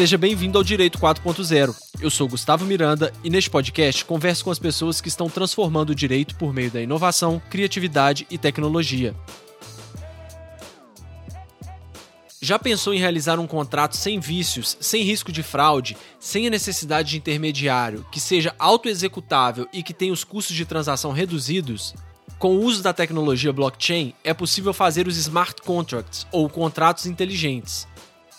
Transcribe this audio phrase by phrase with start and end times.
[0.00, 1.76] Seja bem-vindo ao Direito 4.0.
[2.00, 5.94] Eu sou Gustavo Miranda e neste podcast converso com as pessoas que estão transformando o
[5.94, 9.14] direito por meio da inovação, criatividade e tecnologia.
[12.40, 17.10] Já pensou em realizar um contrato sem vícios, sem risco de fraude, sem a necessidade
[17.10, 21.94] de intermediário, que seja autoexecutável e que tenha os custos de transação reduzidos?
[22.38, 27.86] Com o uso da tecnologia blockchain, é possível fazer os smart contracts, ou contratos inteligentes.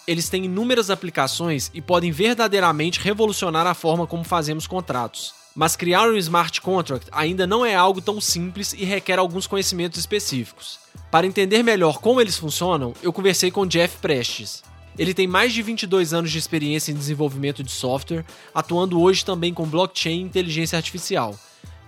[0.07, 5.33] Eles têm inúmeras aplicações e podem verdadeiramente revolucionar a forma como fazemos contratos.
[5.55, 9.99] Mas criar um smart contract ainda não é algo tão simples e requer alguns conhecimentos
[9.99, 10.79] específicos.
[11.11, 14.63] Para entender melhor como eles funcionam, eu conversei com Jeff Prestes.
[14.97, 19.53] Ele tem mais de 22 anos de experiência em desenvolvimento de software, atuando hoje também
[19.53, 21.37] com blockchain e inteligência artificial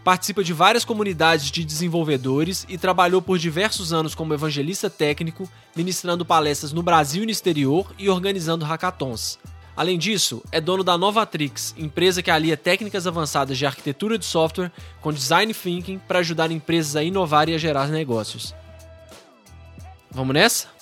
[0.03, 6.25] participa de várias comunidades de desenvolvedores e trabalhou por diversos anos como evangelista técnico, ministrando
[6.25, 9.39] palestras no Brasil e no exterior e organizando hackathons.
[9.75, 14.71] Além disso, é dono da Novatrix, empresa que alia técnicas avançadas de arquitetura de software
[15.01, 18.53] com design thinking para ajudar empresas a inovar e a gerar negócios.
[20.11, 20.72] Vamos nessa?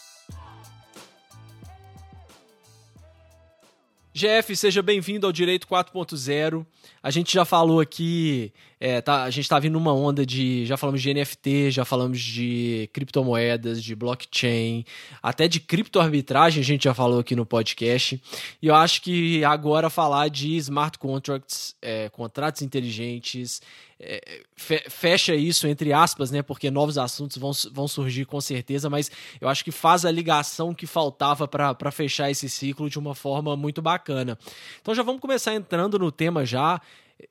[4.22, 6.64] Jeff, seja bem-vindo ao Direito 4.0.
[7.02, 10.63] A gente já falou aqui, é, tá, a gente está vindo numa onda de.
[10.67, 14.86] Já falamos de NFT, já falamos de criptomoedas, de blockchain,
[15.23, 18.22] até de criptoarbitragem a gente já falou aqui no podcast.
[18.61, 23.59] E eu acho que agora falar de smart contracts, é, contratos inteligentes,
[24.02, 24.44] é,
[24.89, 26.41] fecha isso entre aspas, né?
[26.41, 30.73] Porque novos assuntos vão, vão surgir com certeza, mas eu acho que faz a ligação
[30.73, 34.38] que faltava para fechar esse ciclo de uma forma muito bacana.
[34.81, 36.81] Então já vamos começar entrando no tema já.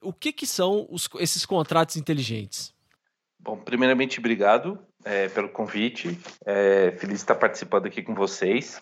[0.00, 2.72] O que, que são os, esses contratos inteligentes?
[3.38, 6.18] Bom, primeiramente, obrigado é, pelo convite.
[6.46, 8.80] É, feliz estar participando aqui com vocês.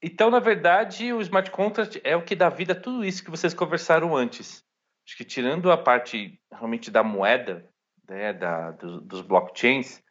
[0.00, 3.30] Então, na verdade, o smart contract é o que dá vida a tudo isso que
[3.30, 4.62] vocês conversaram antes.
[5.08, 7.66] Acho que tirando a parte realmente da moeda,
[8.06, 10.04] né, da, dos, dos blockchains,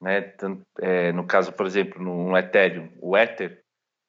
[0.00, 3.64] né, tanto, é, no caso, por exemplo, no Ethereum, o Ether,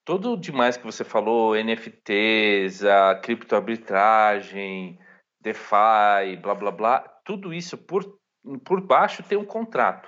[0.05, 4.99] tudo demais que você falou, NFTs, a criptoarbitragem,
[5.41, 8.05] DeFi, blá blá blá, tudo isso por,
[8.63, 10.07] por baixo tem um contrato,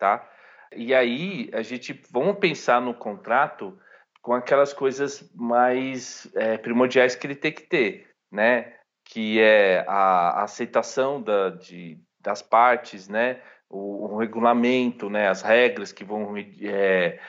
[0.00, 0.28] tá?
[0.74, 3.78] E aí a gente vamos pensar no contrato
[4.20, 8.76] com aquelas coisas mais é, primordiais que ele tem que ter, né?
[9.04, 13.40] Que é a, aceitação da, de, das partes, né?
[13.68, 15.28] O, o, regulamento, né?
[15.28, 17.20] As regras que vão é,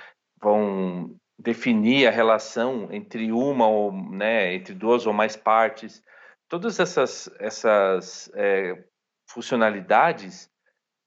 [0.41, 6.02] vão definir a relação entre uma ou né, entre duas ou mais partes
[6.47, 8.84] todas essas, essas é,
[9.30, 10.50] funcionalidades,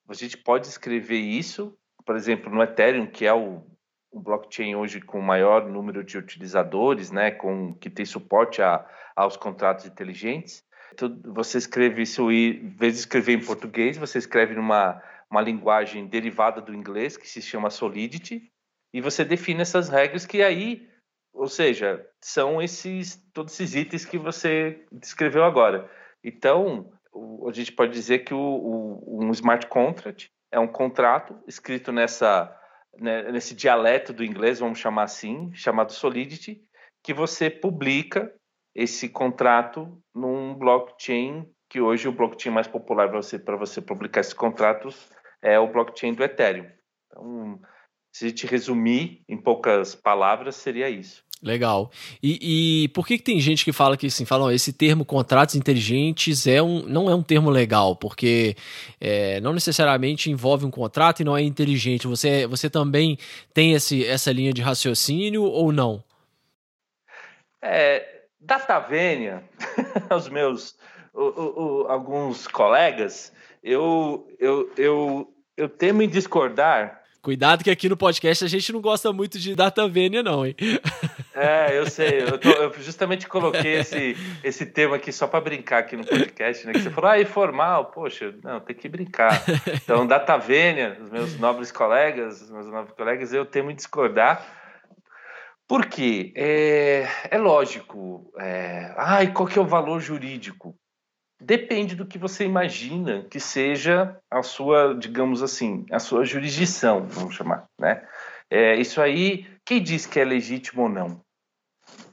[0.08, 3.64] a gente pode escrever isso, por exemplo, no Ethereum, que é o,
[4.10, 8.86] o blockchain hoje com o maior número de utilizadores, né, com que tem suporte a,
[9.14, 10.64] aos contratos inteligentes.
[11.24, 16.06] você escreve isso e, em vez de escrever em português, você escreve numa uma linguagem
[16.06, 18.50] derivada do inglês que se chama Solidity
[18.94, 20.88] e você define essas regras que aí
[21.38, 25.88] ou seja, são esses todos esses itens que você descreveu agora.
[26.22, 26.92] Então,
[27.46, 32.52] a gente pode dizer que o, o, um smart contract é um contrato escrito nessa
[33.00, 36.62] né, nesse dialeto do inglês, vamos chamar assim, chamado Solidity,
[37.02, 38.32] que você publica
[38.74, 44.20] esse contrato num blockchain que hoje o blockchain mais popular para você para você publicar
[44.20, 45.10] esses contratos
[45.42, 46.66] é o blockchain do Ethereum.
[47.06, 47.60] Então,
[48.12, 51.27] se a gente resumir em poucas palavras, seria isso.
[51.42, 51.90] Legal.
[52.20, 55.54] E, e, por que, que tem gente que fala que assim, fala, esse termo contratos
[55.54, 58.56] inteligentes é um, não é um termo legal, porque
[59.00, 62.08] é, não necessariamente envolve um contrato e não é inteligente.
[62.08, 63.16] Você, você também
[63.54, 66.02] tem esse, essa linha de raciocínio ou não?
[67.62, 69.44] É, Datavênia,
[70.10, 70.76] os meus
[71.14, 73.32] o, o, o, alguns colegas,
[73.62, 78.80] eu, eu, eu, eu temo em discordar Cuidado que aqui no podcast a gente não
[78.80, 80.54] gosta muito de data vênia, não, hein?
[81.34, 82.22] É, eu sei.
[82.22, 86.66] Eu, tô, eu justamente coloquei esse, esse tema aqui só para brincar aqui no podcast,
[86.66, 86.72] né?
[86.72, 87.86] Que você falou, ah, informal.
[87.86, 89.42] Poxa, não, tem que brincar.
[89.72, 94.44] Então, data vênia, os meus nobres colegas, os meus nobres colegas, eu temo em discordar.
[95.68, 96.32] Por quê?
[96.34, 98.32] É, é lógico.
[98.40, 100.74] É, ai, qual que é o valor jurídico?
[101.40, 107.34] Depende do que você imagina que seja a sua, digamos assim, a sua jurisdição, vamos
[107.34, 108.06] chamar, né?
[108.50, 111.20] É, isso aí, quem diz que é legítimo ou não,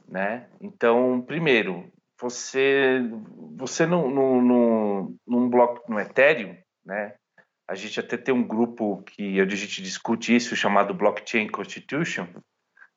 [0.08, 0.48] né?
[0.60, 1.90] Então, primeiro,
[2.20, 3.00] você,
[3.56, 7.14] você no, no, no, num bloco no Ethereum, né?
[7.68, 12.28] A gente até tem um grupo que a gente discute isso chamado Blockchain Constitution,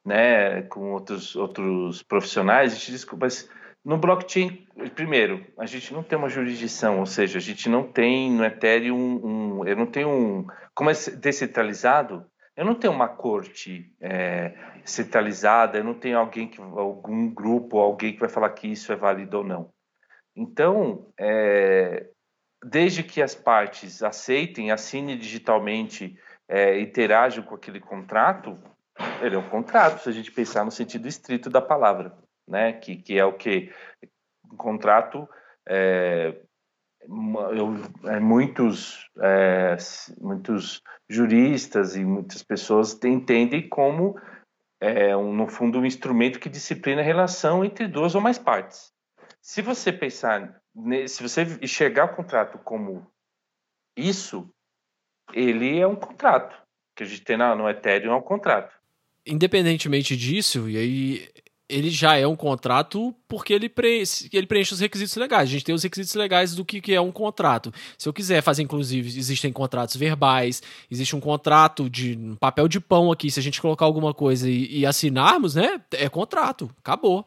[0.06, 3.50] né, com outros, outros profissionais, a gente descobre, mas
[3.84, 8.32] no blockchain, primeiro, a gente não tem uma jurisdição, ou seja, a gente não tem
[8.32, 13.90] no Ethereum um, eu não tenho um, como é descentralizado, eu não tenho uma corte
[14.02, 14.54] é,
[14.84, 18.98] centralizada, eu não tenho alguém que, algum grupo, alguém que vai falar que isso é
[18.98, 19.72] válido ou não.
[20.36, 22.10] Então, é,
[22.64, 26.18] desde que as partes aceitem, assinem digitalmente,
[26.50, 28.58] é, interajam com aquele contrato,
[29.22, 32.14] ele é um contrato, se a gente pensar no sentido estrito da palavra,
[32.50, 32.74] né?
[32.74, 33.72] Que, que é o que
[34.52, 35.30] um contrato
[35.68, 36.36] é,
[37.02, 37.76] eu,
[38.06, 39.78] é, muitos é,
[40.20, 44.20] muitos juristas e muitas pessoas entendem como
[44.82, 48.92] é, um, no fundo um instrumento que disciplina a relação entre duas ou mais partes.
[49.42, 50.62] Se você pensar,
[51.08, 53.08] se você enxergar o contrato como
[53.96, 54.50] isso,
[55.34, 56.58] ele é um contrato
[56.96, 58.80] que a gente tem no Ethereum é um contrato
[59.30, 61.30] independentemente disso, e aí
[61.70, 65.44] ele já é um contrato porque ele, preenche, ele preenche os requisitos legais.
[65.44, 67.72] A gente tem os requisitos legais do que, que é um contrato.
[67.98, 72.80] Se eu quiser fazer, inclusive, existem contratos verbais, existe um contrato de um papel de
[72.80, 73.30] pão aqui.
[73.30, 75.80] Se a gente colocar alguma coisa e, e assinarmos, né?
[75.92, 76.72] É contrato.
[76.80, 77.26] Acabou.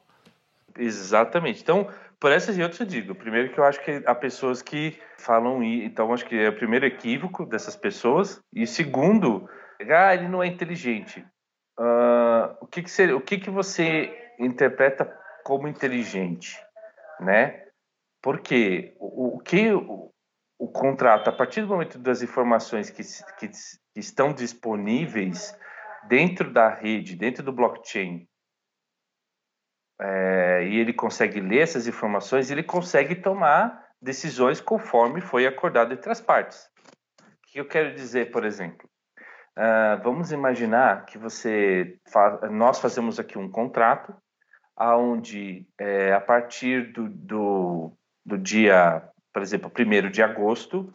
[0.77, 1.63] Exatamente.
[1.63, 1.87] Então,
[2.19, 3.15] por essas e outras eu digo.
[3.15, 6.57] Primeiro que eu acho que há pessoas que falam e então acho que é o
[6.57, 8.41] primeiro equívoco dessas pessoas.
[8.53, 9.49] E segundo,
[9.89, 11.25] ah, ele não é inteligente.
[11.79, 15.05] Uh, o que, que, seria, o que, que você interpreta
[15.45, 16.59] como inteligente,
[17.21, 17.67] né?
[18.23, 20.13] Porque o, o que o,
[20.59, 23.03] o, contrato, a partir do momento das informações que,
[23.39, 25.57] que, que estão disponíveis
[26.09, 28.27] dentro da rede, dentro do blockchain,
[30.01, 36.11] é, e ele consegue ler essas informações, ele consegue tomar decisões conforme foi acordado entre
[36.11, 36.69] as partes.
[37.21, 38.89] O que eu quero dizer, por exemplo?
[39.59, 41.99] Uh, vamos imaginar que você
[42.51, 44.15] nós fazemos aqui um contrato
[44.75, 47.93] aonde é, a partir do, do,
[48.25, 50.93] do, dia, por exemplo, 1 de agosto,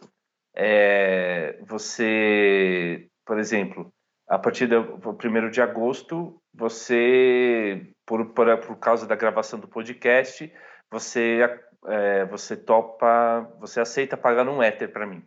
[0.54, 3.92] é, você, por exemplo,
[4.28, 10.52] a partir do 1 de agosto, você, por, por, por causa da gravação do podcast,
[10.90, 11.38] você,
[11.86, 15.24] é, você topa, você aceita pagar um Ether para mim.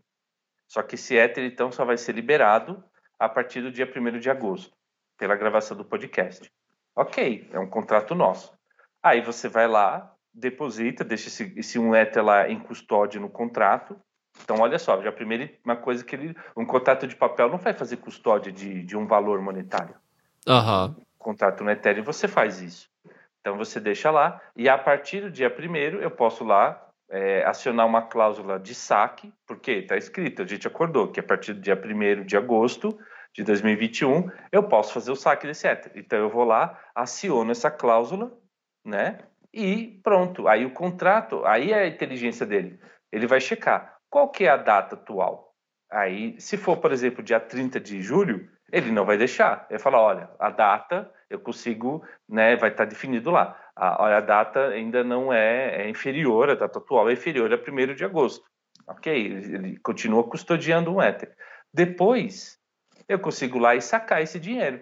[0.67, 2.83] Só que esse Ether, então, só vai ser liberado
[3.21, 4.75] a partir do dia 1 de agosto,
[5.15, 6.51] pela gravação do podcast.
[6.95, 8.51] Ok, é um contrato nosso.
[9.03, 13.95] Aí você vai lá, deposita, deixa esse, esse um Ether lá em custódia no contrato.
[14.43, 16.35] Então, olha só, já a primeira uma coisa que ele.
[16.57, 19.93] Um contrato de papel não vai fazer custódia de, de um valor monetário.
[20.47, 20.95] Uhum.
[21.19, 22.89] Contrato no Ethereum você faz isso.
[23.39, 27.85] Então você deixa lá, e a partir do dia primeiro eu posso lá é, acionar
[27.85, 31.75] uma cláusula de saque, porque está escrito, a gente acordou que a partir do dia
[31.75, 32.97] 1 de agosto
[33.33, 35.91] de 2021, eu posso fazer o saque desse Ether.
[35.95, 38.37] Então eu vou lá, aciono essa cláusula,
[38.85, 39.19] né?
[39.53, 40.47] E pronto.
[40.47, 42.79] Aí o contrato, aí é a inteligência dele.
[43.11, 45.55] Ele vai checar qual que é a data atual.
[45.89, 49.65] Aí, se for, por exemplo, dia 30 de julho, ele não vai deixar.
[49.69, 53.57] Ele falar, olha, a data eu consigo, né, vai estar definido lá.
[53.75, 57.57] A, olha, a data ainda não é, é inferior, a data atual é inferior a
[57.57, 58.45] 1 de agosto.
[58.87, 61.33] Ok, ele, ele continua custodiando um Ether.
[61.73, 62.60] Depois,
[63.11, 64.81] eu consigo lá e sacar esse dinheiro.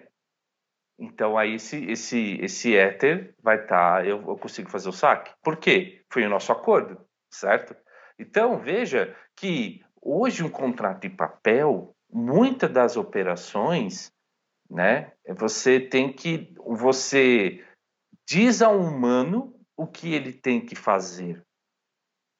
[0.98, 5.32] Então aí esse esse esse Ether vai estar, tá, eu, eu, consigo fazer o saque.
[5.42, 6.04] Por quê?
[6.10, 7.74] Foi o nosso acordo, certo?
[8.18, 14.12] Então veja que hoje um contrato em papel, muitas das operações,
[14.68, 15.12] né?
[15.26, 17.64] Você tem que você
[18.28, 21.42] diz ao humano o que ele tem que fazer,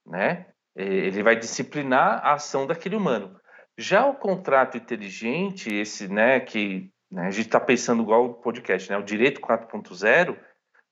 [0.07, 0.47] né?
[0.77, 3.40] Ele vai disciplinar a ação daquele humano.
[3.81, 8.91] Já o contrato inteligente, esse, né, que né, a gente está pensando igual o podcast,
[8.91, 10.39] né, o direito 4.0,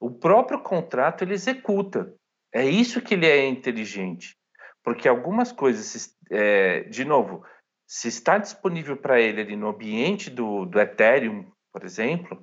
[0.00, 2.14] o próprio contrato ele executa.
[2.50, 4.34] É isso que ele é inteligente,
[4.82, 7.44] porque algumas coisas, é, de novo,
[7.86, 12.42] se está disponível para ele ali no ambiente do, do Ethereum, por exemplo,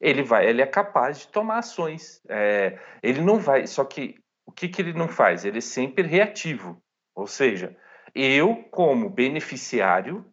[0.00, 2.20] ele vai, ele é capaz de tomar ações.
[2.28, 5.44] É, ele não vai, só que o que, que ele não faz?
[5.44, 6.80] Ele é sempre reativo,
[7.12, 7.76] ou seja,
[8.14, 10.24] eu, como beneficiário,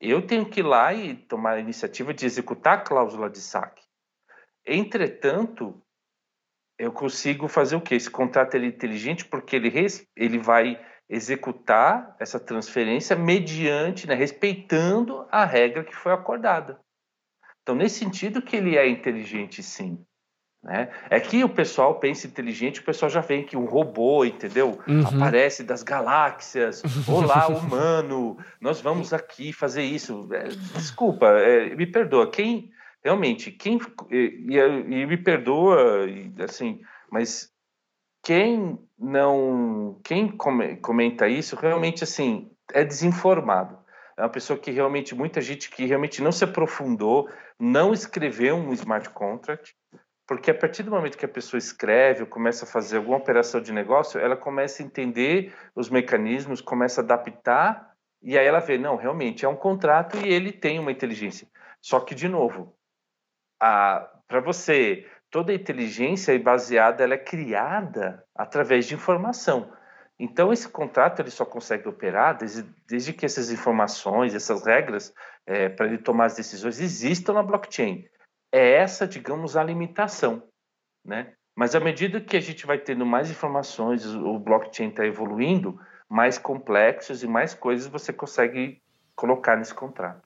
[0.00, 3.82] eu tenho que ir lá e tomar a iniciativa de executar a cláusula de saque.
[4.66, 5.82] Entretanto,
[6.78, 7.94] eu consigo fazer o quê?
[7.94, 9.72] Esse contrato é inteligente porque ele,
[10.16, 16.80] ele vai executar essa transferência mediante, né, respeitando a regra que foi acordada.
[17.62, 20.04] Então, nesse sentido que ele é inteligente, sim.
[20.64, 20.88] Né?
[21.10, 24.78] É que o pessoal pensa inteligente, o pessoal já vem que um robô, entendeu?
[24.88, 25.06] Uhum.
[25.06, 26.82] Aparece das galáxias.
[27.06, 30.26] Olá, humano, nós vamos aqui fazer isso.
[30.32, 30.44] É,
[30.74, 32.30] desculpa, é, me perdoa.
[32.30, 32.72] Quem
[33.04, 33.78] realmente, quem
[34.10, 36.80] e, e, e me perdoa, e, assim,
[37.12, 37.52] mas
[38.24, 40.34] quem não, quem
[40.80, 43.78] comenta isso, realmente assim é desinformado.
[44.16, 47.28] É uma pessoa que realmente muita gente que realmente não se aprofundou,
[47.58, 49.74] não escreveu um smart contract,
[50.26, 53.60] porque a partir do momento que a pessoa escreve ou começa a fazer alguma operação
[53.60, 58.78] de negócio, ela começa a entender os mecanismos, começa a adaptar e aí ela vê,
[58.78, 61.46] não, realmente é um contrato e ele tem uma inteligência.
[61.80, 62.74] Só que de novo,
[63.58, 69.70] para você toda a inteligência é baseada, ela é criada através de informação.
[70.18, 75.12] Então esse contrato ele só consegue operar desde, desde que essas informações, essas regras
[75.44, 78.08] é, para ele tomar as decisões existam na blockchain.
[78.56, 80.40] É essa, digamos, a limitação,
[81.04, 81.32] né?
[81.56, 85.76] Mas à medida que a gente vai tendo mais informações, o blockchain está evoluindo,
[86.08, 88.80] mais complexos e mais coisas você consegue
[89.16, 90.22] colocar nesse contrato.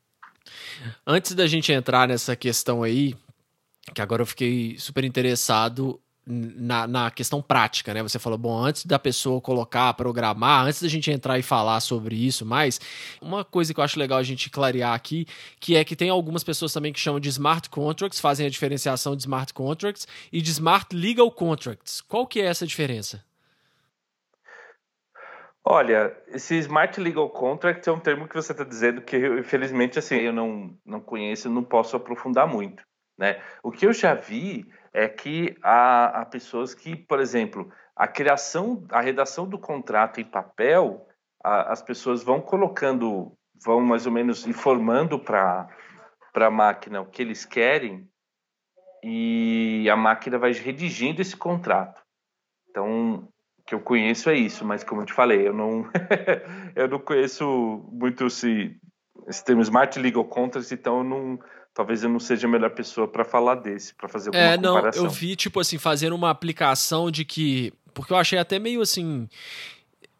[1.06, 3.14] Antes da gente entrar nessa questão aí,
[3.94, 8.02] que agora eu fiquei super interessado na, na, questão prática, né?
[8.02, 12.14] Você falou, bom, antes da pessoa colocar, programar, antes da gente entrar e falar sobre
[12.14, 12.80] isso mais,
[13.20, 15.26] uma coisa que eu acho legal a gente clarear aqui,
[15.58, 19.16] que é que tem algumas pessoas também que chamam de smart contracts, fazem a diferenciação
[19.16, 22.02] de smart contracts e de smart legal contracts.
[22.02, 23.24] Qual que é essa diferença?
[25.70, 30.16] Olha, esse Smart Legal Contract é um termo que você está dizendo que, infelizmente, assim,
[30.16, 32.82] eu não, não conheço, não posso aprofundar muito.
[33.18, 33.38] Né?
[33.62, 38.84] O que eu já vi é que há, há pessoas que, por exemplo, a criação,
[38.90, 41.06] a redação do contrato em papel,
[41.42, 43.32] a, as pessoas vão colocando,
[43.64, 45.68] vão mais ou menos informando para
[46.34, 48.08] a máquina o que eles querem
[49.02, 52.02] e a máquina vai redigindo esse contrato.
[52.70, 53.28] Então,
[53.58, 55.88] o que eu conheço é isso, mas como eu te falei, eu não,
[56.74, 58.76] eu não conheço muito esse,
[59.26, 61.38] esse termo Smart Legal Contracts, então eu não
[61.78, 65.04] talvez eu não seja a melhor pessoa para falar desse, para fazer alguma é, comparação.
[65.04, 68.80] não, eu vi tipo assim fazendo uma aplicação de que porque eu achei até meio
[68.80, 69.28] assim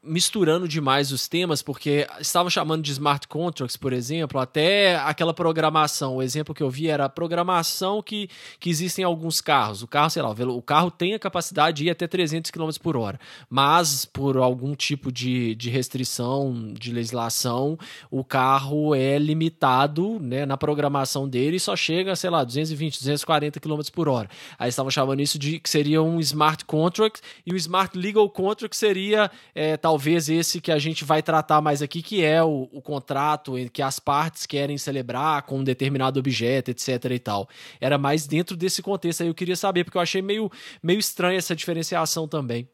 [0.02, 6.16] misturando demais os temas, porque estavam chamando de smart contracts, por exemplo, até aquela programação.
[6.16, 8.28] O exemplo que eu vi era a programação que,
[8.60, 9.82] que existe em alguns carros.
[9.82, 12.96] O carro, sei lá, o carro tem a capacidade de ir até 300 km por
[12.96, 13.18] hora,
[13.50, 17.78] mas por algum tipo de, de restrição, de legislação,
[18.10, 23.60] o carro é limitado né, na programação dele e só chega, sei lá, 220, 240
[23.60, 24.28] km por hora.
[24.58, 28.76] Aí estavam chamando isso de que seria um smart contract e o smart legal contract
[28.76, 32.82] seria é, talvez esse que a gente vai tratar mais aqui, que é o, o
[32.82, 37.48] contrato que as partes querem celebrar com um determinado objeto, etc e tal.
[37.80, 40.52] Era mais dentro desse contexto aí eu queria saber, porque eu achei meio,
[40.82, 42.68] meio estranha essa diferenciação também.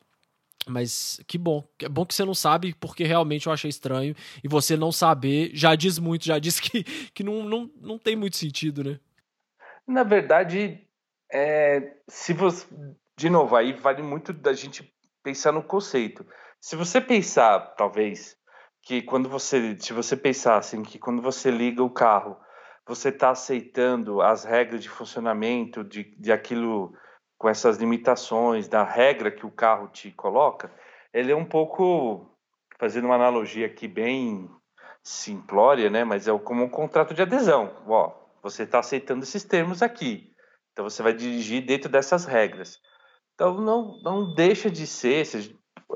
[0.66, 1.62] Mas que bom.
[1.80, 4.16] É bom que você não sabe, porque realmente eu achei estranho.
[4.42, 8.16] E você não saber já diz muito, já diz que, que não, não, não tem
[8.16, 8.99] muito sentido, né?
[9.87, 10.80] Na verdade,
[11.33, 12.66] é, se você.
[13.16, 14.92] De novo, aí vale muito da gente
[15.23, 16.26] pensar no conceito.
[16.64, 18.38] Se você pensar, talvez,
[18.80, 22.38] que quando você, se você pensar assim, que quando você liga o carro,
[22.88, 26.97] você está aceitando as regras de funcionamento de, de aquilo
[27.37, 30.73] com essas limitações, da regra que o carro te coloca,
[31.12, 32.35] ele é um pouco,
[32.78, 34.49] fazendo uma analogia aqui bem
[35.02, 36.02] simplória, né?
[36.02, 37.76] Mas é como um contrato de adesão.
[37.87, 38.11] Ó,
[38.42, 40.33] você está aceitando esses termos aqui,
[40.73, 42.80] então você vai dirigir dentro dessas regras.
[43.35, 45.26] Então não, não deixa de ser,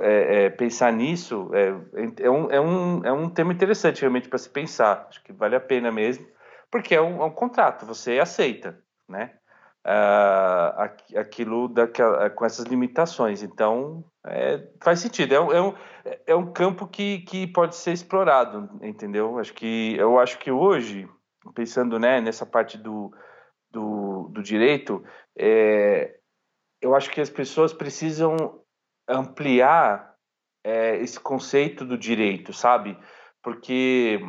[0.00, 1.68] é, é, pensar nisso é,
[2.22, 5.06] é, um, é, um, é um tema interessante realmente para se pensar.
[5.08, 6.26] Acho que vale a pena mesmo,
[6.70, 8.78] porque é um, é um contrato, você aceita,
[9.08, 9.32] né?
[9.84, 13.42] Ah, aquilo daquela, com essas limitações.
[13.42, 15.34] Então, é, faz sentido.
[15.34, 15.74] É um, é um,
[16.26, 19.38] é um campo que, que pode ser explorado, entendeu?
[19.38, 21.08] Acho que, eu acho que hoje,
[21.54, 23.10] pensando né, nessa parte do,
[23.70, 25.02] do, do direito,
[26.82, 28.60] eu acho que as pessoas precisam
[29.08, 30.14] ampliar
[30.64, 32.98] é, esse conceito do direito, sabe?
[33.42, 34.20] Porque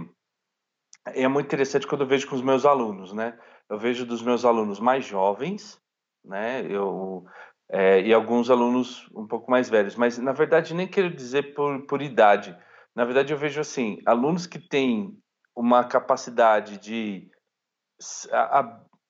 [1.06, 3.38] é muito interessante quando eu vejo com os meus alunos, né?
[3.70, 5.80] Eu vejo dos meus alunos mais jovens,
[6.24, 6.66] né?
[6.70, 7.26] Eu
[7.72, 11.86] é, e alguns alunos um pouco mais velhos, mas na verdade nem quero dizer por,
[11.86, 12.58] por idade.
[12.96, 15.16] Na verdade eu vejo assim, alunos que têm
[15.56, 17.30] uma capacidade de,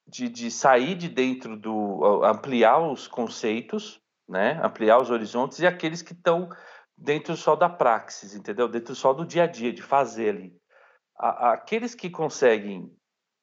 [0.08, 4.60] de, de sair de dentro do ampliar os conceitos né?
[4.64, 6.50] Ampliar os horizontes e aqueles que estão
[6.98, 8.68] dentro só da praxis, entendeu?
[8.68, 10.54] Dentro só do dia a dia, de fazer ali.
[11.18, 12.94] Aqueles que conseguem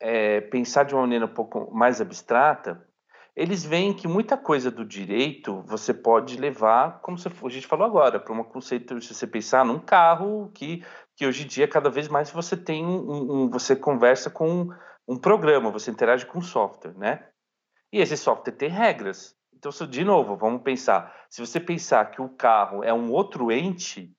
[0.00, 2.86] é, pensar de uma maneira um pouco mais abstrata,
[3.34, 8.18] eles veem que muita coisa do direito você pode levar, como a gente falou agora,
[8.18, 10.82] para um conceito, se você pensar num carro que,
[11.14, 14.68] que hoje em dia cada vez mais você tem um, um você conversa com
[15.06, 17.28] um programa, você interage com um software, né?
[17.92, 19.35] E esse software tem regras.
[19.56, 21.26] Então, de novo, vamos pensar.
[21.30, 24.12] Se você pensar que o carro é um outro ente,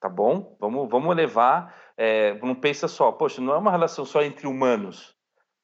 [0.00, 0.56] tá bom?
[0.58, 1.74] Vamos, vamos levar.
[1.96, 5.14] É, não pensa só, poxa, não é uma relação só entre humanos,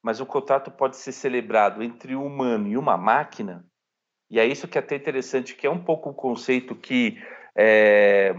[0.03, 3.65] mas o contrato pode ser celebrado entre um humano e uma máquina.
[4.29, 7.17] E é isso que é até interessante, que é um pouco o conceito que
[7.57, 8.35] é,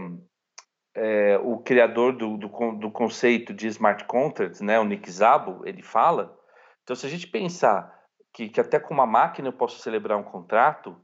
[0.95, 5.81] é, o criador do, do, do, conceito de smart contracts, né, o Nick Szabo, ele
[5.81, 6.37] fala.
[6.83, 7.96] Então, se a gente pensar
[8.37, 10.95] que, que até com uma máquina eu posso celebrar um contrato,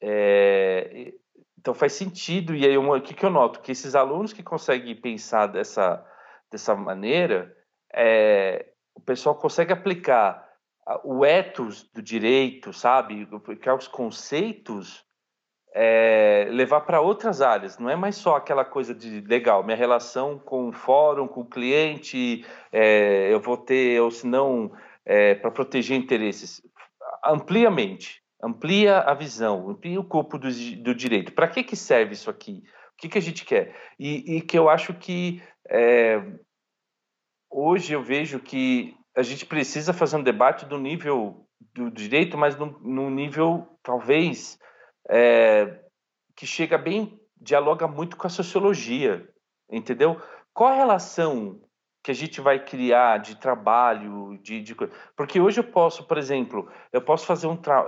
[0.00, 1.12] é,
[1.58, 2.54] então faz sentido.
[2.54, 3.60] E aí, o que, que eu noto?
[3.60, 6.02] Que esses alunos que conseguem pensar dessa,
[6.50, 7.54] dessa maneira,
[7.92, 10.48] é, o pessoal consegue aplicar
[11.04, 13.28] o ethos do direito, sabe?
[13.60, 15.04] Que os conceitos
[15.74, 17.78] é, levar para outras áreas.
[17.78, 21.50] Não é mais só aquela coisa de legal, minha relação com o fórum, com o
[21.50, 24.72] cliente, é, eu vou ter, ou se não,
[25.06, 26.60] é, para proteger interesses.
[27.24, 30.48] Amplia a mente, amplia a visão, amplia o corpo do,
[30.82, 31.32] do direito.
[31.32, 32.64] Para que, que serve isso aqui?
[32.94, 33.74] O que, que a gente quer?
[33.98, 36.20] E, e que eu acho que é,
[37.50, 42.56] hoje eu vejo que a gente precisa fazer um debate do nível do direito, mas
[42.56, 44.58] no, no nível talvez
[45.08, 45.80] é,
[46.34, 49.28] que chega bem, dialoga muito com a sociologia,
[49.70, 50.20] entendeu?
[50.52, 51.60] Qual a relação
[52.06, 54.76] que a gente vai criar de trabalho, de, de,
[55.16, 57.84] porque hoje eu posso, por exemplo, eu posso fazer um tra...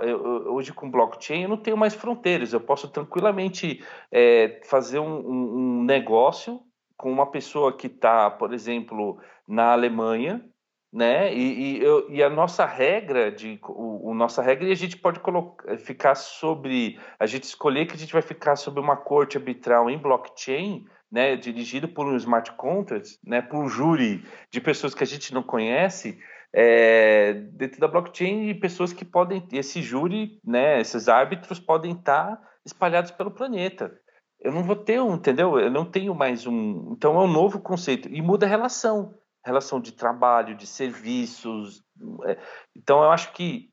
[0.51, 5.55] hoje com blockchain eu não tenho mais fronteiras, eu posso tranquilamente é, fazer um, um,
[5.79, 6.59] um negócio
[6.97, 10.43] com uma pessoa que está, por exemplo, na Alemanha
[10.91, 11.33] né?
[11.33, 14.97] E, e, eu, e, a nossa regra de o, o, nossa regra e a gente
[14.97, 19.37] pode colocar, ficar sobre a gente escolher que a gente vai ficar sobre uma corte
[19.37, 21.35] arbitral em blockchain, né?
[21.35, 23.41] Dirigido por um smart contract, né?
[23.41, 26.19] Por um júri de pessoas que a gente não conhece.
[26.51, 32.41] É, dentro da blockchain e pessoas que podem esse júri, né, esses árbitros podem estar
[32.65, 33.95] espalhados pelo planeta.
[34.39, 35.59] Eu não vou ter um, entendeu?
[35.59, 36.91] Eu não tenho mais um.
[36.91, 39.13] Então é um novo conceito e muda a relação
[39.45, 41.83] relação de trabalho, de serviços.
[42.25, 42.37] É,
[42.75, 43.69] então, eu acho que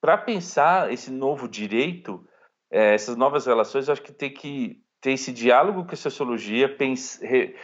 [0.00, 2.24] para pensar esse novo direito,
[2.70, 6.68] é, essas novas relações, eu acho que tem que ter esse diálogo com a sociologia,
[6.68, 7.54] pense, re,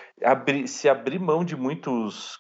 [0.67, 2.39] se abrir mão de muitos,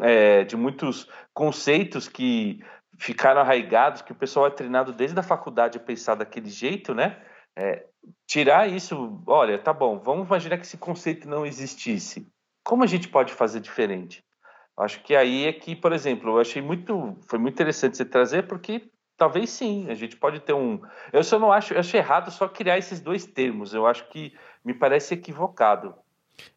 [0.00, 2.60] é, de muitos conceitos que
[2.98, 7.22] ficaram arraigados, que o pessoal é treinado desde a faculdade a pensar daquele jeito, né?
[7.56, 7.86] É,
[8.26, 12.26] tirar isso, olha, tá bom, vamos imaginar que esse conceito não existisse.
[12.64, 14.24] Como a gente pode fazer diferente?
[14.76, 18.46] Acho que aí é que, por exemplo, eu achei muito, foi muito interessante você trazer,
[18.46, 20.80] porque talvez sim, a gente pode ter um.
[21.12, 23.74] Eu só não acho, eu acho errado só criar esses dois termos.
[23.74, 24.32] Eu acho que
[24.64, 25.94] me parece equivocado.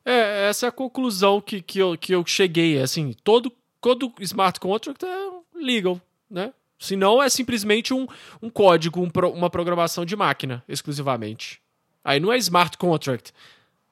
[0.06, 2.82] É, essa é a conclusão que, que, eu, que eu cheguei.
[2.82, 6.00] Assim, todo, todo smart contract é legal,
[6.32, 6.54] né?
[6.80, 8.08] Se não, é simplesmente um,
[8.42, 11.62] um código, um uma programação de máquina, exclusivamente.
[12.02, 13.34] Aí não é smart contract.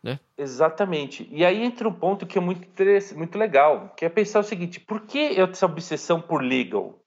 [0.02, 0.18] Né?
[0.38, 1.28] Exatamente.
[1.30, 2.66] E aí entra um ponto que é muito,
[3.18, 7.01] muito legal, que é pensar o seguinte: por que eu essa obsessão por legal?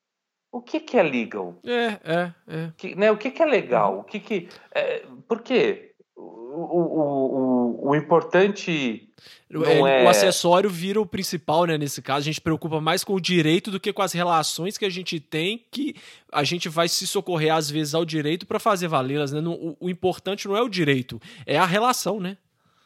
[0.55, 1.57] O que, que é legal?
[1.65, 2.73] É, é, é.
[2.77, 3.99] Que, né, o que, que é legal?
[3.99, 5.91] O que que, é, por quê?
[6.15, 9.11] O, o, o, o importante
[9.51, 11.77] não é, O acessório vira o principal, né?
[11.77, 14.85] Nesse caso, a gente preocupa mais com o direito do que com as relações que
[14.85, 15.97] a gente tem, que
[16.31, 19.41] a gente vai se socorrer às vezes ao direito para fazer valê-las, né?
[19.41, 22.37] O, o importante não é o direito, é a relação, né?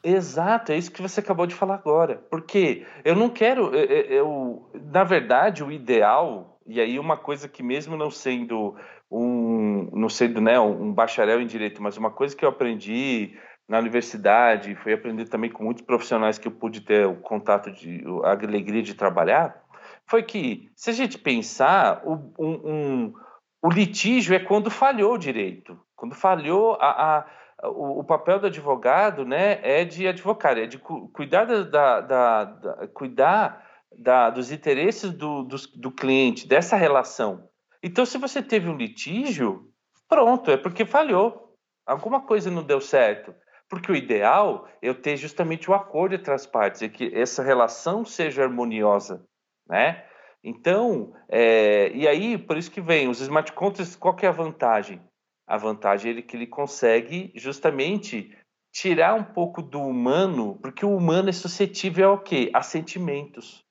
[0.02, 2.16] Exato, é isso que você acabou de falar agora.
[2.30, 7.62] Porque eu não quero, eu, eu, na verdade, o ideal, e aí uma coisa que
[7.62, 8.76] mesmo não sendo
[9.10, 13.78] um, não sendo né, um bacharel em direito, mas uma coisa que eu aprendi na
[13.78, 18.32] universidade, foi aprender também com muitos profissionais que eu pude ter o contato de a
[18.32, 19.62] alegria de trabalhar,
[20.06, 23.14] foi que se a gente pensar, o, um, um,
[23.62, 27.26] o litígio é quando falhou o direito, quando falhou a, a
[27.64, 32.88] o, papel do advogado né, é de advocar, é de cu, cuidar, da, da, da,
[32.88, 37.48] cuidar da, dos interesses do, do, do cliente, dessa relação.
[37.82, 39.70] Então, se você teve um litígio,
[40.08, 41.54] pronto, é porque falhou.
[41.86, 43.34] Alguma coisa não deu certo.
[43.68, 47.42] Porque o ideal é eu ter justamente o acordo entre as partes, é que essa
[47.42, 49.24] relação seja harmoniosa,
[49.68, 50.04] né?
[50.42, 54.32] Então, é, e aí, por isso que vem, os smart contracts, qual que é a
[54.32, 55.02] vantagem?
[55.46, 58.36] A vantagem é que ele consegue justamente
[58.72, 62.50] tirar um pouco do humano, porque o humano é suscetível ao quê?
[62.54, 63.64] A sentimentos.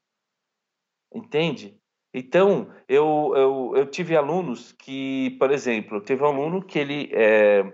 [1.18, 1.76] Entende?
[2.14, 7.74] Então, eu, eu, eu tive alunos que, por exemplo, teve um aluno que ele, é,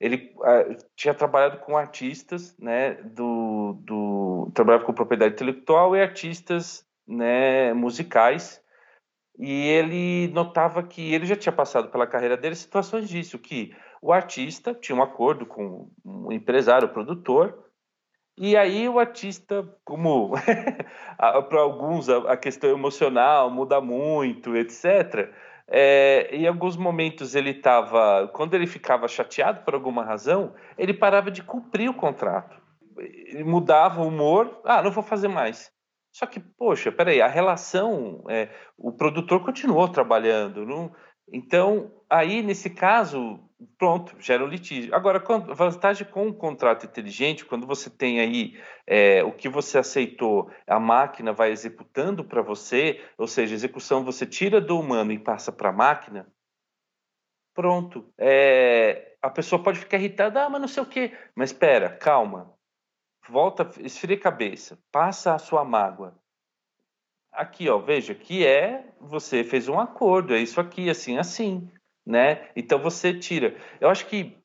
[0.00, 6.84] ele é, tinha trabalhado com artistas, né, do, do, trabalhava com propriedade intelectual e artistas
[7.06, 8.60] né, musicais
[9.38, 14.12] e ele notava que ele já tinha passado pela carreira dele situações disso, que o
[14.12, 17.69] artista tinha um acordo com um empresário, o produtor,
[18.42, 20.32] e aí o artista, como
[21.50, 25.30] para alguns a, questão emocional muda muito, etc.
[25.68, 31.30] É, em alguns momentos ele estava, quando ele ficava chateado por alguma razão, ele parava
[31.30, 32.58] de cumprir o contrato.
[32.96, 35.70] Ele mudava o humor, ah, não vou fazer mais.
[36.10, 38.48] Só que, poxa, peraí, a relação, é,
[38.78, 40.90] o produtor continuou trabalhando, não,
[41.32, 43.38] então, aí, nesse caso,
[43.78, 44.94] pronto, gera um litígio.
[44.94, 49.78] Agora, a vantagem com um contrato inteligente, quando você tem aí é, o que você
[49.78, 55.12] aceitou, a máquina vai executando para você, ou seja, a execução você tira do humano
[55.12, 56.26] e passa para a máquina,
[57.54, 58.12] pronto.
[58.18, 61.16] É, a pessoa pode ficar irritada, ah, mas não sei o quê.
[61.34, 62.52] Mas espera, calma.
[63.28, 66.18] Volta, esfria a cabeça, passa a sua mágoa
[67.32, 71.70] aqui, ó, veja, que é você fez um acordo, é isso aqui, assim, assim,
[72.06, 72.48] né?
[72.56, 73.56] Então você tira.
[73.80, 74.36] Eu acho que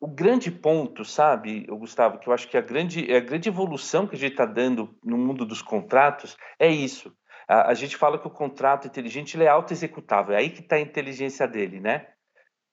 [0.00, 4.16] o grande ponto, sabe, Gustavo, que eu acho que a grande, a grande evolução que
[4.16, 7.14] a gente está dando no mundo dos contratos é isso.
[7.48, 10.80] A, a gente fala que o contrato inteligente é auto-executável, é aí que está a
[10.80, 12.06] inteligência dele, né?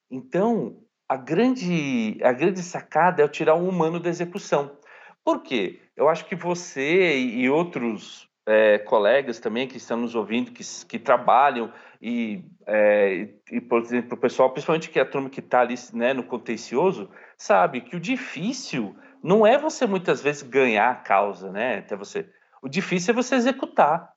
[0.09, 4.77] Então, a grande, a grande sacada é tirar o humano da execução.
[5.23, 5.79] Por quê?
[5.95, 10.99] Eu acho que você e outros é, colegas também que estão nos ouvindo, que, que
[10.99, 15.61] trabalham e, é, e, por exemplo, o pessoal, principalmente que é a turma que está
[15.61, 20.95] ali né, no contencioso, sabe que o difícil não é você muitas vezes ganhar a
[20.95, 21.77] causa, né?
[21.77, 22.29] Até você.
[22.61, 24.11] O difícil é você executar,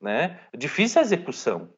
[0.00, 0.40] né?
[0.52, 1.72] O difícil é a execução,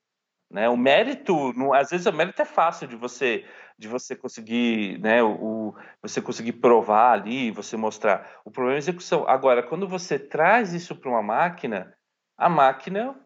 [0.50, 0.68] né?
[0.68, 3.44] O mérito, às vezes o mérito é fácil de você
[3.78, 8.40] de você conseguir, né, o, você conseguir provar ali, você mostrar.
[8.44, 9.24] O problema é a execução.
[9.28, 11.96] Agora, quando você traz isso para uma máquina,
[12.36, 13.16] a máquina,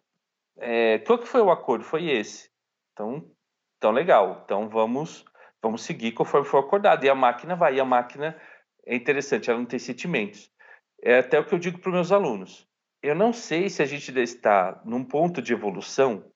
[0.58, 1.84] é, qual que foi o acordo?
[1.84, 2.50] Foi esse.
[2.92, 3.30] Então,
[3.78, 4.42] então legal.
[4.44, 5.24] Então vamos,
[5.62, 7.02] vamos seguir conforme for acordado.
[7.04, 7.76] E a máquina vai.
[7.76, 8.38] E a máquina
[8.86, 10.50] é interessante, ela não tem sentimentos.
[11.02, 12.68] É até o que eu digo para os meus alunos.
[13.02, 16.30] Eu não sei se a gente está num ponto de evolução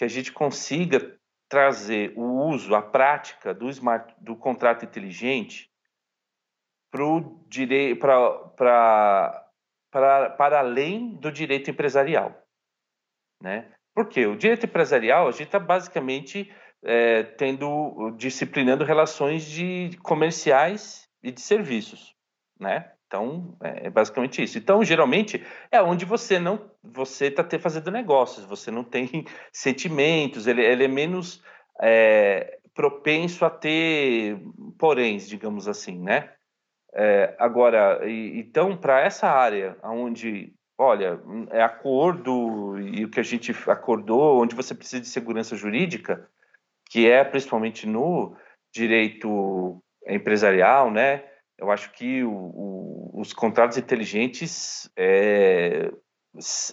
[0.00, 1.14] que a gente consiga
[1.46, 5.70] trazer o uso, a prática do, smart, do contrato inteligente
[6.90, 9.50] pro direi, pra, pra,
[9.90, 12.34] pra, para além do direito empresarial.
[13.42, 13.70] Né?
[13.94, 16.50] Porque o direito empresarial, a gente está basicamente
[16.82, 22.16] é, tendo, disciplinando relações de comerciais e de serviços.
[22.58, 22.90] Né?
[23.10, 24.56] Então, é, é basicamente isso.
[24.56, 30.64] Então, geralmente, é onde você não você está fazendo negócios, você não tem sentimentos, ele,
[30.64, 31.42] ele é menos
[31.82, 34.38] é, propenso a ter
[34.78, 36.30] poréns, digamos assim, né?
[36.94, 41.20] É, agora, e, então, para essa área onde, olha,
[41.50, 46.28] é acordo e o que a gente acordou, onde você precisa de segurança jurídica,
[46.88, 48.36] que é principalmente no
[48.72, 51.24] direito empresarial, né?
[51.60, 55.90] Eu acho que o, o, os contratos inteligentes é,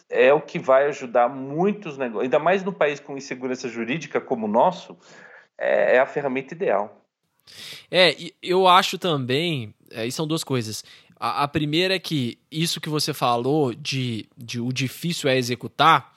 [0.10, 4.46] é o que vai ajudar muitos negócios, ainda mais no país com insegurança jurídica como
[4.46, 4.98] o nosso,
[5.58, 7.06] é, é a ferramenta ideal.
[7.92, 10.84] É, eu acho também, é, são duas coisas.
[11.20, 16.14] A, a, primeira é que isso que você falou de, de o difícil é executar,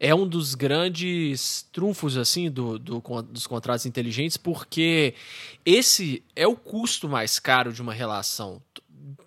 [0.00, 5.14] é um dos grandes trunfos assim do, do, dos contratos inteligentes, porque
[5.64, 8.62] esse é o custo mais caro de uma relação.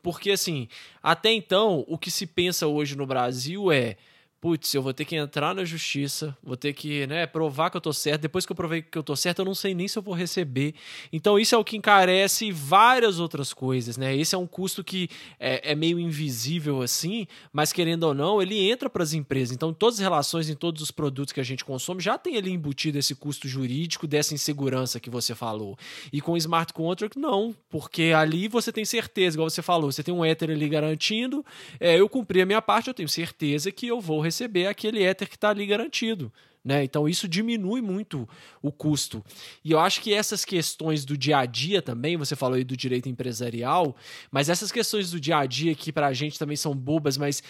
[0.02, 0.68] Porque assim,
[1.02, 3.98] até então, o que se pensa hoje no Brasil é
[4.44, 7.82] putz, eu vou ter que entrar na justiça, vou ter que né, provar que eu
[7.82, 8.24] tô certo.
[8.24, 10.14] Depois que eu provei que eu tô certo, eu não sei nem se eu vou
[10.14, 10.76] receber.
[11.14, 14.14] Então, isso é o que encarece várias outras coisas, né?
[14.14, 15.08] Esse é um custo que
[15.40, 19.56] é, é meio invisível assim, mas querendo ou não, ele entra para as empresas.
[19.56, 22.52] Então, todas as relações em todos os produtos que a gente consome já tem ali
[22.52, 25.78] embutido esse custo jurídico dessa insegurança que você falou.
[26.12, 30.04] E com o smart contract, não, porque ali você tem certeza, igual você falou, você
[30.04, 31.46] tem um Ether ali garantindo,
[31.80, 35.04] é, eu cumpri a minha parte, eu tenho certeza que eu vou receber receber aquele
[35.04, 36.32] Ether que está ali garantido.
[36.64, 36.84] Né?
[36.84, 38.28] Então isso diminui muito
[38.62, 39.24] o custo.
[39.64, 42.78] E eu acho que essas questões do dia a dia também, você falou aí do
[42.78, 43.96] direito empresarial,
[44.32, 47.44] mas essas questões do dia a dia que para a gente também são bobas, mas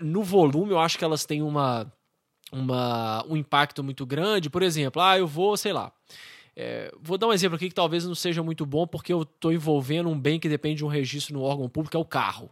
[0.00, 1.92] no volume eu acho que elas têm uma,
[2.52, 4.48] uma, um impacto muito grande.
[4.48, 5.92] Por exemplo, ah, eu vou, sei lá.
[6.54, 9.52] É, vou dar um exemplo aqui que talvez não seja muito bom, porque eu estou
[9.52, 12.50] envolvendo um bem que depende de um registro no órgão público, é o carro.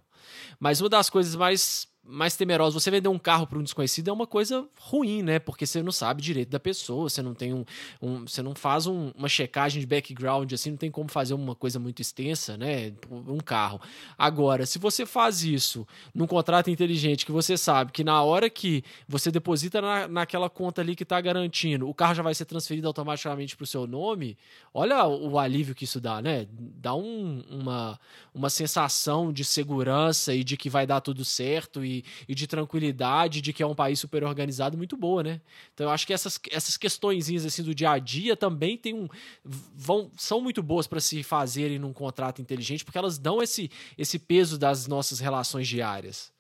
[0.59, 2.83] Mas uma das coisas mais mais temerosos.
[2.83, 5.39] Você vender um carro para um desconhecido é uma coisa ruim, né?
[5.39, 7.65] Porque você não sabe direito da pessoa, você não tem um.
[8.01, 11.55] um você não faz um, uma checagem de background assim, não tem como fazer uma
[11.55, 12.95] coisa muito extensa, né?
[13.11, 13.81] Um carro.
[14.17, 18.83] Agora, se você faz isso num contrato inteligente que você sabe que na hora que
[19.07, 22.87] você deposita na, naquela conta ali que está garantindo, o carro já vai ser transferido
[22.87, 24.39] automaticamente para o seu nome,
[24.73, 26.47] olha o alívio que isso dá, né?
[26.51, 28.01] Dá um, uma,
[28.35, 31.98] uma sensação de segurança e de que vai dar tudo certo e,
[32.29, 35.41] e de tranquilidade, de que é um país super organizado muito boa, né?
[35.75, 39.09] Então eu acho que essas, essas questõezinhas assim do dia a dia também tem um
[39.45, 44.19] vão são muito boas para se fazerem num contrato inteligente, porque elas dão esse esse
[44.19, 46.33] peso das nossas relações diárias.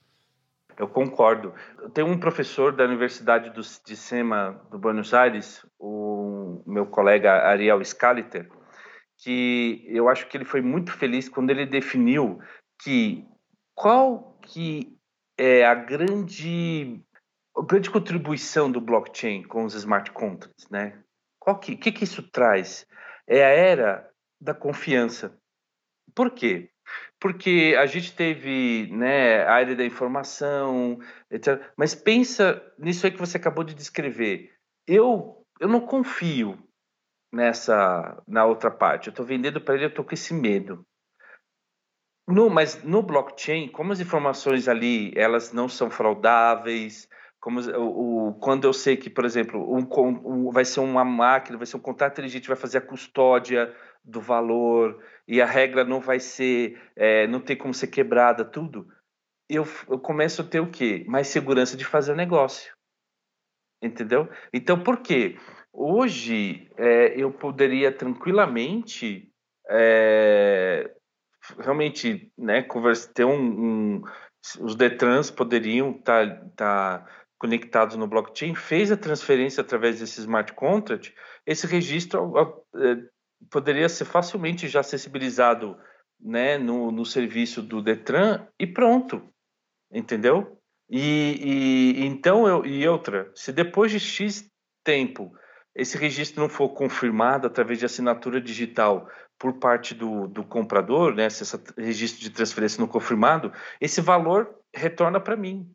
[0.79, 1.53] Eu concordo.
[1.93, 7.85] Tem um professor da Universidade do, de SEMA do Buenos Aires, o meu colega Ariel
[7.85, 8.49] Scaliter,
[9.17, 12.39] que eu acho que ele foi muito feliz quando ele definiu
[12.81, 13.27] que
[13.75, 14.97] qual que
[15.39, 17.01] é a grande
[17.57, 21.03] a grande contribuição do blockchain com os smart contracts, né?
[21.41, 22.87] Qual que, que que isso traz?
[23.27, 25.37] É a era da confiança.
[26.15, 26.71] Por quê?
[27.21, 30.99] Porque a gente teve, né, a área da informação,
[31.31, 31.61] etc.
[31.77, 34.53] Mas pensa nisso aí que você acabou de descrever.
[34.87, 36.57] Eu eu não confio
[37.33, 39.09] nessa na outra parte.
[39.09, 40.87] Eu estou vendendo para ele, eu estou com esse medo.
[42.29, 47.09] No, mas no blockchain, como as informações ali elas não são fraudáveis,
[47.41, 49.89] como o, o quando eu sei que, por exemplo, um,
[50.27, 54.21] um, vai ser uma máquina, vai ser um contrato inteligente, vai fazer a custódia do
[54.21, 58.87] valor e a regra não vai ser, é, não tem como ser quebrada, tudo.
[59.49, 61.07] Eu, eu começo a ter o quê?
[61.09, 62.77] Mais segurança de fazer o negócio.
[63.83, 64.29] Entendeu?
[64.53, 65.39] Então, por quê?
[65.73, 69.33] Hoje, é, eu poderia tranquilamente
[69.71, 70.95] é,
[71.59, 74.03] realmente né, conversa, ter um, um,
[74.61, 77.07] os Detrans poderiam estar tá, tá
[77.39, 81.15] conectados no blockchain, fez a transferência através desse smart contract,
[81.47, 82.35] esse registro
[82.77, 82.97] é,
[83.51, 85.77] poderia ser facilmente já acessibilizado
[86.21, 89.23] né, no, no serviço do Detran e pronto,
[89.93, 90.59] entendeu?
[90.91, 94.51] E, e então eu, e outra, se depois de X
[94.83, 95.33] tempo
[95.75, 99.09] esse registro não for confirmado através de assinatura digital
[99.39, 104.53] por parte do, do comprador, né, se esse registro de transferência não confirmado, esse valor
[104.75, 105.71] retorna para mim.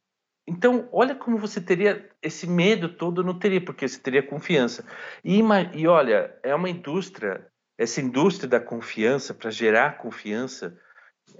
[0.46, 4.86] Então, olha como você teria esse medo todo, não teria, porque você teria confiança.
[5.24, 5.42] E,
[5.74, 7.48] e olha, é uma indústria,
[7.78, 10.78] essa indústria da confiança, para gerar confiança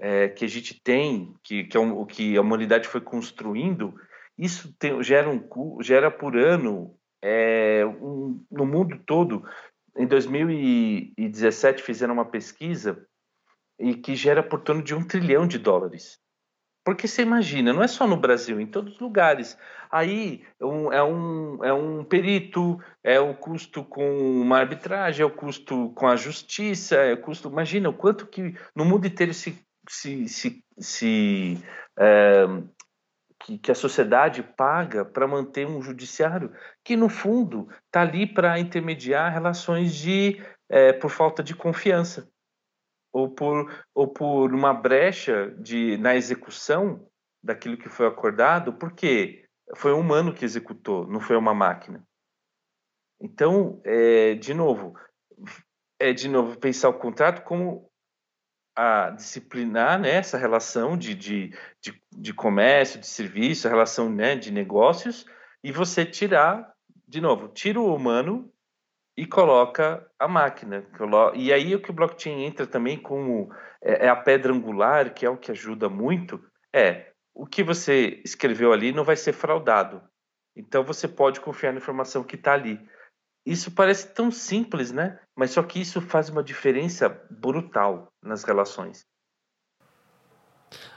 [0.00, 3.94] é, que a gente tem, que, que, é um, que a humanidade foi construindo,
[4.38, 5.46] isso tem, gera, um,
[5.82, 9.44] gera por ano é, um, no mundo todo,
[9.96, 13.06] em 2017 fizeram uma pesquisa
[13.78, 16.18] e que gera por torno de um trilhão de dólares.
[16.84, 19.56] Porque você imagina, não é só no Brasil, em todos os lugares.
[19.90, 25.30] Aí um, é, um, é um perito, é o custo com uma arbitragem, é o
[25.30, 27.48] custo com a justiça, é o custo.
[27.48, 31.58] Imagina o quanto que no mundo inteiro se, se, se, se
[31.98, 32.44] é,
[33.44, 36.50] que, que a sociedade paga para manter um judiciário
[36.82, 42.26] que, no fundo, está ali para intermediar relações de é, por falta de confiança
[43.12, 47.06] ou por, ou por uma brecha de, na execução
[47.42, 52.02] daquilo que foi acordado, porque foi um humano que executou, não foi uma máquina.
[53.20, 54.94] Então, é, de novo,
[56.00, 57.90] é de novo pensar o contrato como
[58.74, 64.34] a disciplinar né, essa relação de, de, de, de, comércio, de serviço, a relação né,
[64.34, 65.26] de negócios,
[65.62, 66.72] e você tirar,
[67.06, 68.50] de novo, tira o humano
[69.16, 70.84] e coloca a máquina.
[71.34, 75.24] E aí o que o blockchain entra também como é, é a pedra angular, que
[75.24, 80.02] é o que ajuda muito, é o que você escreveu ali não vai ser fraudado.
[80.56, 82.80] Então você pode confiar na informação que está ali.
[83.46, 85.18] Isso parece tão simples, né?
[85.36, 89.04] Mas só que isso faz uma diferença brutal nas relações.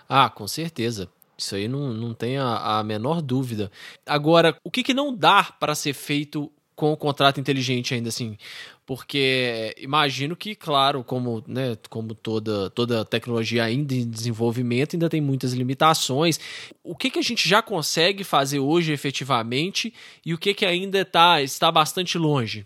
[0.07, 1.11] Ah, com certeza.
[1.37, 3.69] Isso aí não, não tem a, a menor dúvida.
[4.05, 8.37] Agora, o que, que não dá para ser feito com o contrato inteligente ainda assim?
[8.85, 15.19] Porque imagino que, claro, como, né, como toda, toda tecnologia ainda em desenvolvimento, ainda tem
[15.19, 16.39] muitas limitações.
[16.83, 19.91] O que, que a gente já consegue fazer hoje efetivamente
[20.23, 22.65] e o que, que ainda tá, está bastante longe?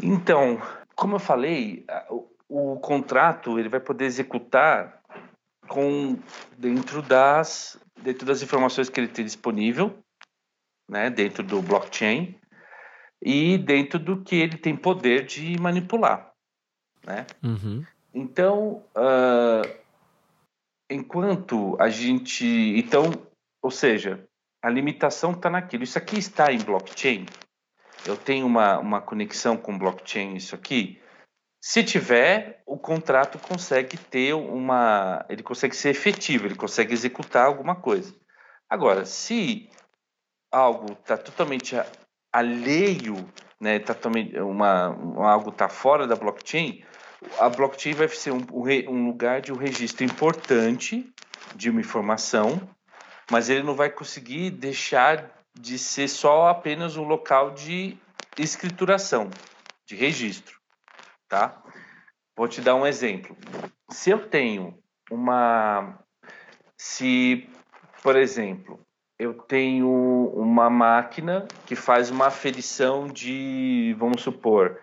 [0.00, 0.60] Então,
[0.94, 5.00] como eu falei, o, o contrato ele vai poder executar
[5.66, 6.18] com
[6.58, 9.96] dentro das dentro das informações que ele tem disponível,
[10.90, 12.41] né, dentro do blockchain
[13.22, 16.32] e dentro do que ele tem poder de manipular,
[17.06, 17.24] né?
[17.42, 17.84] Uhum.
[18.12, 19.82] Então, uh,
[20.90, 22.44] enquanto a gente.
[22.76, 23.04] Então,
[23.62, 24.26] ou seja,
[24.60, 25.84] a limitação está naquilo.
[25.84, 27.26] Isso aqui está em blockchain.
[28.04, 31.00] Eu tenho uma, uma conexão com blockchain, isso aqui.
[31.64, 35.24] Se tiver, o contrato consegue ter uma.
[35.28, 38.12] Ele consegue ser efetivo, ele consegue executar alguma coisa.
[38.68, 39.70] Agora, se
[40.50, 41.76] algo está totalmente
[42.32, 43.16] alheio,
[43.60, 44.96] né, tá totalmente, uma,
[45.28, 46.82] algo está fora da blockchain,
[47.38, 48.44] a blockchain vai ser um,
[48.88, 51.12] um lugar de um registro importante
[51.54, 52.60] de uma informação,
[53.30, 57.96] mas ele não vai conseguir deixar de ser só apenas um local de
[58.38, 59.30] escrituração,
[59.86, 60.58] de registro,
[61.28, 61.62] tá?
[62.36, 63.36] Vou te dar um exemplo.
[63.90, 64.78] Se eu tenho
[65.10, 65.98] uma,
[66.76, 67.48] se,
[68.02, 68.80] por exemplo,
[69.22, 69.88] eu tenho
[70.34, 74.80] uma máquina que faz uma aferição de, vamos supor,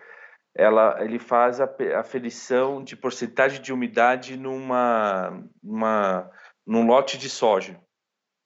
[0.54, 6.30] ela, ele faz a aferição de porcentagem de umidade numa, numa,
[6.66, 7.78] num lote de soja,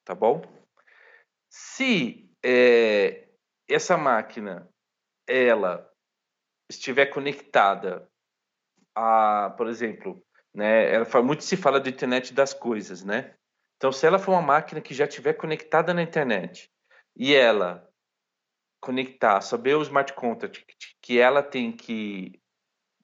[0.05, 0.43] tá bom?
[1.49, 3.29] Se é,
[3.71, 4.69] essa máquina
[5.29, 5.89] ela
[6.69, 8.09] estiver conectada
[8.97, 10.21] a, por exemplo,
[10.53, 13.35] né, ela, muito se fala da internet das coisas, né?
[13.85, 16.73] Então, se ela for uma máquina que já estiver conectada na internet
[17.15, 17.87] e ela
[18.81, 22.41] conectar, saber o smart contract que ela tem que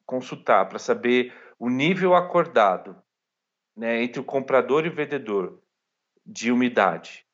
[0.07, 2.99] consultar para saber o nível acordado
[3.77, 5.61] né, entre o comprador e o vendedor
[6.25, 7.27] de umidade,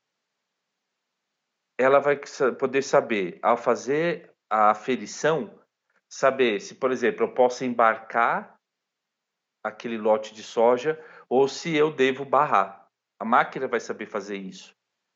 [1.77, 2.19] ela vai
[2.59, 5.57] poder saber, ao fazer a aferição,
[6.09, 8.59] saber se, por exemplo, eu posso embarcar
[9.63, 12.86] aquele lote de soja ou se eu devo barrar.
[13.19, 14.75] A máquina vai saber fazer isso.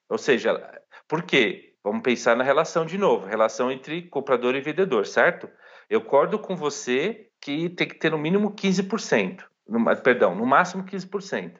[0.09, 1.75] Ou seja, por quê?
[1.83, 5.49] Vamos pensar na relação de novo, relação entre comprador e vendedor, certo?
[5.89, 10.83] Eu concordo com você que tem que ter no mínimo 15%, no, perdão, no máximo
[10.83, 11.59] 15%.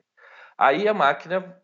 [0.58, 1.60] Aí a máquina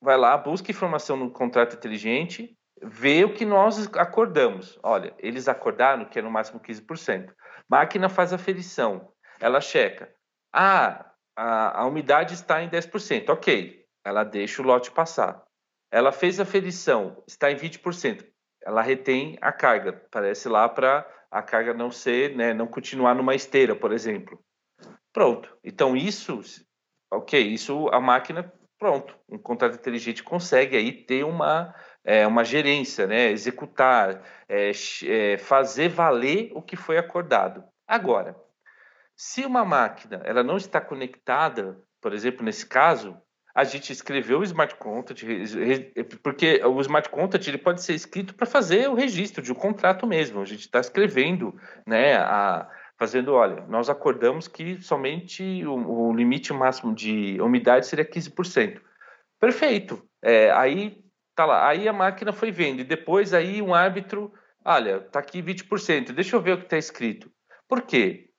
[0.00, 4.78] vai lá, busca informação no contrato inteligente, vê o que nós acordamos.
[4.82, 7.30] Olha, eles acordaram que é no máximo 15%.
[7.68, 10.10] Máquina faz a ferição, ela checa.
[10.52, 11.09] Ah,
[11.40, 13.30] a, a umidade está em 10%.
[13.30, 15.42] Ok, ela deixa o lote passar.
[15.90, 18.26] Ela fez a ferição, está em 20%.
[18.62, 23.34] Ela retém a carga, parece lá para a carga não ser, né, não continuar numa
[23.34, 24.38] esteira, por exemplo.
[25.14, 25.56] Pronto.
[25.64, 26.42] Então isso,
[27.10, 29.16] ok, isso a máquina, pronto.
[29.26, 31.74] Um contrato inteligente consegue aí ter uma
[32.04, 34.72] é, uma gerência, né, executar, é,
[35.06, 37.64] é, fazer valer o que foi acordado.
[37.86, 38.36] Agora,
[39.22, 43.14] se uma máquina ela não está conectada, por exemplo, nesse caso,
[43.54, 45.26] a gente escreveu o smart contract,
[46.22, 50.06] porque o smart contract ele pode ser escrito para fazer o registro de um contrato
[50.06, 50.40] mesmo.
[50.40, 51.54] A gente está escrevendo,
[51.86, 52.66] né, a,
[52.98, 58.80] fazendo, olha, nós acordamos que somente o, o limite máximo de umidade seria 15%.
[59.38, 60.02] Perfeito.
[60.22, 61.04] É, aí
[61.34, 64.32] tá lá, aí a máquina foi vendo e depois aí um árbitro,
[64.64, 66.12] olha, tá aqui 20%.
[66.12, 67.30] Deixa eu ver o que está escrito.
[67.68, 68.29] Por quê?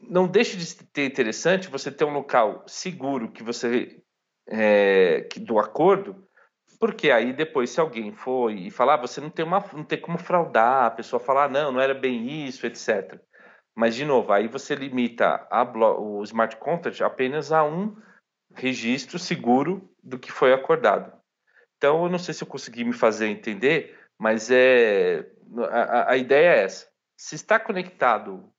[0.00, 4.02] Não deixe de ter interessante você ter um local seguro que você
[4.46, 6.26] é, que, do acordo,
[6.78, 10.00] porque aí depois se alguém for e falar, ah, você não tem uma não tem
[10.00, 13.20] como fraudar, a pessoa falar, ah, não, não era bem isso, etc.
[13.74, 15.46] Mas de novo, aí você limita
[15.98, 17.96] o smart contract apenas a um
[18.54, 21.12] registro seguro do que foi acordado.
[21.76, 25.30] Então, eu não sei se eu consegui me fazer entender, mas é
[25.70, 26.88] a, a ideia é essa.
[27.16, 28.52] Se está conectado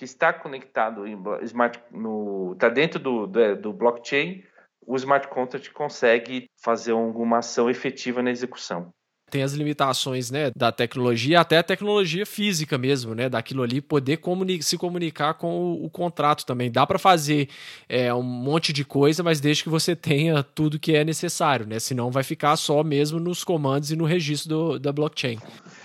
[0.00, 4.42] que está conectado em smart no está dentro do, do, do, blockchain,
[4.86, 8.94] o smart contract consegue fazer alguma ação efetiva na execução.
[9.30, 13.28] Tem as limitações né, da tecnologia, até a tecnologia física mesmo, né?
[13.28, 16.72] Daquilo ali poder comuni se comunicar com o, o contrato também.
[16.72, 17.50] Dá para fazer
[17.86, 21.78] é, um monte de coisa, mas desde que você tenha tudo que é necessário, né?
[21.78, 25.38] Senão vai ficar só mesmo nos comandos e no registro do, da blockchain.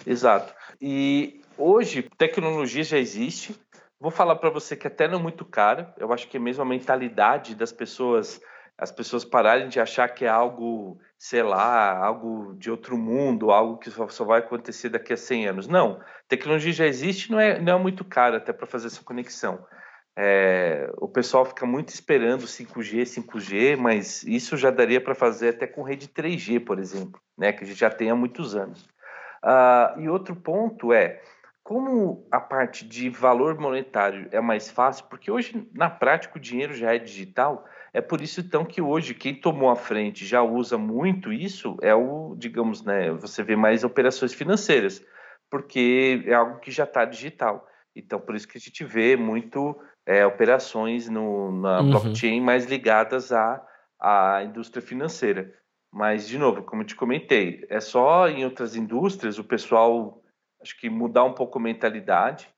[0.07, 0.53] Exato.
[0.81, 3.53] E hoje, tecnologia já existe,
[4.05, 5.91] Vou falar para você que até não é muito cara.
[5.97, 8.39] Eu acho que é mesmo a mentalidade das pessoas,
[8.77, 13.79] as pessoas pararem de achar que é algo, sei lá, algo de outro mundo, algo
[13.79, 15.67] que só vai acontecer daqui a 100 anos.
[15.67, 19.65] Não, tecnologia já existe, não é, não é muito caro até para fazer essa conexão.
[20.15, 25.65] É, o pessoal fica muito esperando 5G, 5G, mas isso já daria para fazer até
[25.65, 28.87] com rede 3G, por exemplo, né, que a gente já tem há muitos anos.
[29.43, 31.21] Uh, e outro ponto é,
[31.65, 36.75] como a parte de valor monetário é mais fácil, porque hoje, na prática, o dinheiro
[36.75, 40.77] já é digital, é por isso então que hoje quem tomou a frente já usa
[40.77, 45.03] muito isso, é o, digamos, né, você vê mais operações financeiras,
[45.49, 47.67] porque é algo que já está digital.
[47.95, 51.89] Então, por isso que a gente vê muito é, operações no, na uhum.
[51.89, 53.59] blockchain mais ligadas à,
[53.99, 55.51] à indústria financeira.
[55.91, 60.21] Mas, de novo, como eu te comentei, é só em outras indústrias o pessoal,
[60.65, 62.49] acho que mudar um pouco a mentalidade,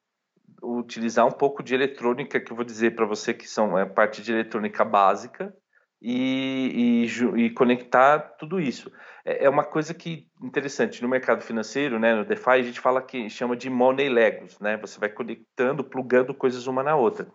[0.64, 4.22] utilizar um pouco de eletrônica, que eu vou dizer para você que são é parte
[4.22, 5.54] de eletrônica básica,
[6.02, 8.92] e, e, e, conectar tudo isso.
[9.26, 13.02] É, é uma coisa que interessante no mercado financeiro, né, no DeFi a gente fala
[13.02, 14.78] que chama de money legos, né?
[14.78, 17.28] Você vai conectando, plugando coisas uma na outra.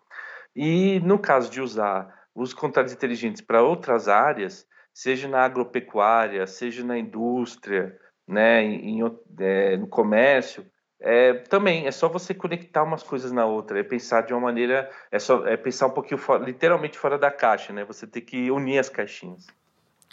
[0.55, 4.65] E no caso de usar os contratos inteligentes para outras áreas,
[4.95, 9.01] seja na agropecuária, seja na indústria, né, em,
[9.39, 10.65] é, no comércio,
[11.01, 14.89] é, também é só você conectar umas coisas na outra, é pensar de uma maneira,
[15.11, 17.85] é só é pensar um pouquinho fora, literalmente fora da caixa, né?
[17.85, 19.47] Você tem que unir as caixinhas.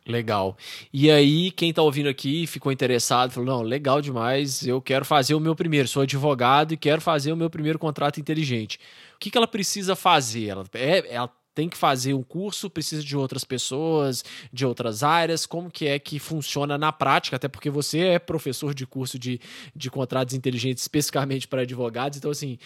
[0.08, 0.58] Legal.
[0.92, 5.36] E aí, quem está ouvindo aqui ficou interessado, falou: não, legal demais, eu quero fazer
[5.36, 8.80] o meu primeiro, sou advogado e quero fazer o meu primeiro contrato inteligente.
[9.16, 10.48] O que, que ela precisa fazer?
[10.48, 15.46] Ela, é, ela tem que fazer um curso, precisa de outras pessoas, de outras áreas,
[15.46, 19.40] como que é que funciona na prática, até porque você é professor de curso de,
[19.76, 22.58] de contratos inteligentes especificamente para advogados, então assim,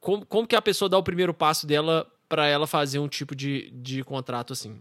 [0.00, 3.36] como, como que a pessoa dá o primeiro passo dela para ela fazer um tipo
[3.36, 4.80] de, de contrato assim?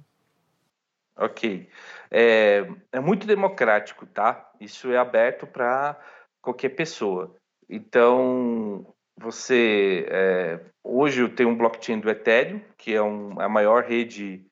[1.15, 1.69] Ok.
[2.09, 4.51] É, é muito democrático, tá?
[4.59, 5.99] Isso é aberto para
[6.41, 7.35] qualquer pessoa.
[7.69, 8.85] Então,
[9.17, 14.45] você é, hoje eu tenho um blockchain do Ethereum, que é um, a maior rede,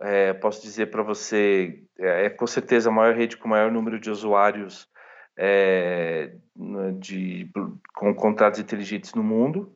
[0.00, 3.70] é, posso dizer para você, é, é, com certeza a maior rede com o maior
[3.70, 4.88] número de usuários
[5.36, 6.32] é,
[6.98, 7.50] de,
[7.94, 9.72] com contratos inteligentes no mundo.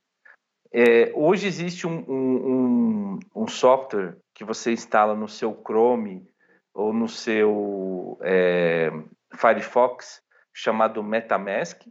[0.73, 6.27] É, hoje existe um, um, um, software que você instala no seu Chrome
[6.73, 8.91] ou no seu é,
[9.35, 10.23] Firefox
[10.55, 11.83] chamado MetaMask,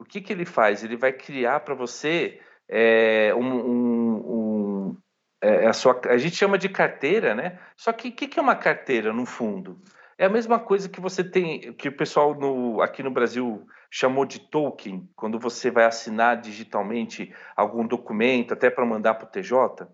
[0.00, 0.82] o que, que ele faz?
[0.82, 4.96] Ele vai criar para você é, um, um, um
[5.42, 7.58] é, a, sua, a gente chama de carteira, né?
[7.76, 9.78] Só que o que, que é uma carteira no fundo?
[10.16, 14.24] É a mesma coisa que você tem, que o pessoal no, aqui no Brasil chamou
[14.24, 19.86] de token, quando você vai assinar digitalmente algum documento, até para mandar para o TJ.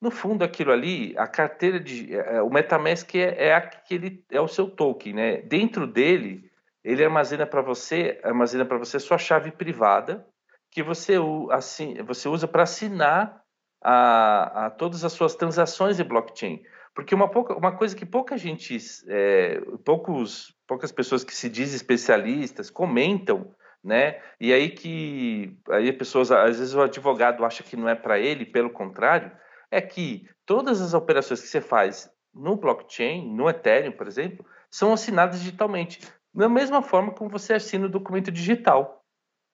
[0.00, 2.14] No fundo, aquilo ali, a carteira de.
[2.14, 5.36] É, o MetaMask é, é, aquele, é o seu token, né?
[5.42, 6.50] Dentro dele
[6.84, 10.26] ele armazena para você, armazena para você sua chave privada
[10.70, 11.14] que você,
[11.52, 13.42] assim, você usa para assinar
[13.82, 16.62] a, a, todas as suas transações de blockchain.
[16.92, 18.76] Porque uma, pouca, uma coisa que pouca gente,
[19.08, 24.20] é, poucos, poucas pessoas que se dizem especialistas comentam, né?
[24.40, 28.44] E aí que aí pessoas, às vezes o advogado acha que não é para ele,
[28.44, 29.30] pelo contrário,
[29.70, 34.92] é que todas as operações que você faz no blockchain, no Ethereum, por exemplo, são
[34.92, 36.00] assinadas digitalmente
[36.34, 39.04] da mesma forma como você assina o documento digital.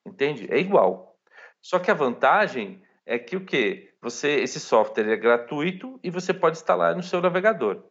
[0.06, 0.48] Entende?
[0.50, 1.16] É igual.
[1.60, 3.90] Só que a vantagem é que o que?
[4.00, 7.84] Você, esse software é gratuito e você pode instalar no seu navegador.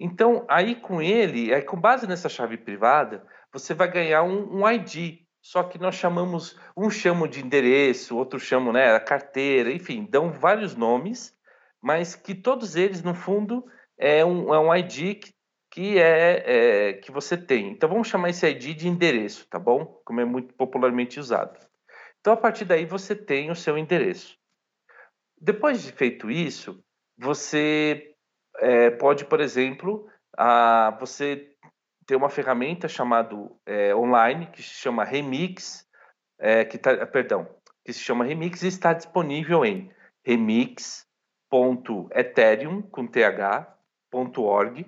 [0.00, 4.70] Então, aí com ele, aí com base nessa chave privada, você vai ganhar um, um
[4.70, 5.20] ID.
[5.42, 10.74] Só que nós chamamos, um chama de endereço, outro chama né, carteira, enfim, dão vários
[10.74, 11.36] nomes,
[11.82, 13.62] mas que todos eles, no fundo,
[13.98, 15.33] é um, é um ID que
[15.74, 17.72] que é, é, que você tem.
[17.72, 20.00] Então vamos chamar esse ID de endereço, tá bom?
[20.04, 21.58] Como é muito popularmente usado.
[22.20, 24.38] Então a partir daí você tem o seu endereço.
[25.36, 26.80] Depois de feito isso,
[27.18, 28.14] você
[28.58, 30.08] é, pode, por exemplo,
[30.38, 31.50] a, você
[32.06, 33.34] ter uma ferramenta chamada
[33.66, 35.84] é, online que se chama Remix,
[36.38, 37.52] é, que tá, perdão,
[37.84, 39.90] que se chama Remix e está disponível em
[40.24, 44.86] remix.ethereum com th.org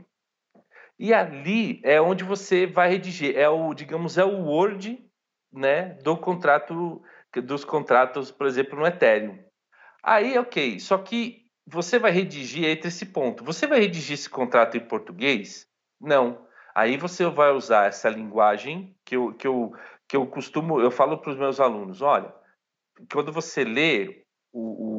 [0.99, 5.05] e ali é onde você vai redigir, é o, digamos, é o Word,
[5.53, 7.03] né, do contrato,
[7.45, 9.39] dos contratos, por exemplo, no Ethereum.
[10.03, 13.45] Aí, ok, só que você vai redigir entre esse ponto.
[13.45, 15.67] Você vai redigir esse contrato em português?
[16.01, 16.47] Não.
[16.75, 19.73] Aí você vai usar essa linguagem que eu, que eu,
[20.09, 22.33] que eu costumo, eu falo para os meus alunos, olha,
[23.13, 24.23] quando você lê
[24.53, 24.96] o, o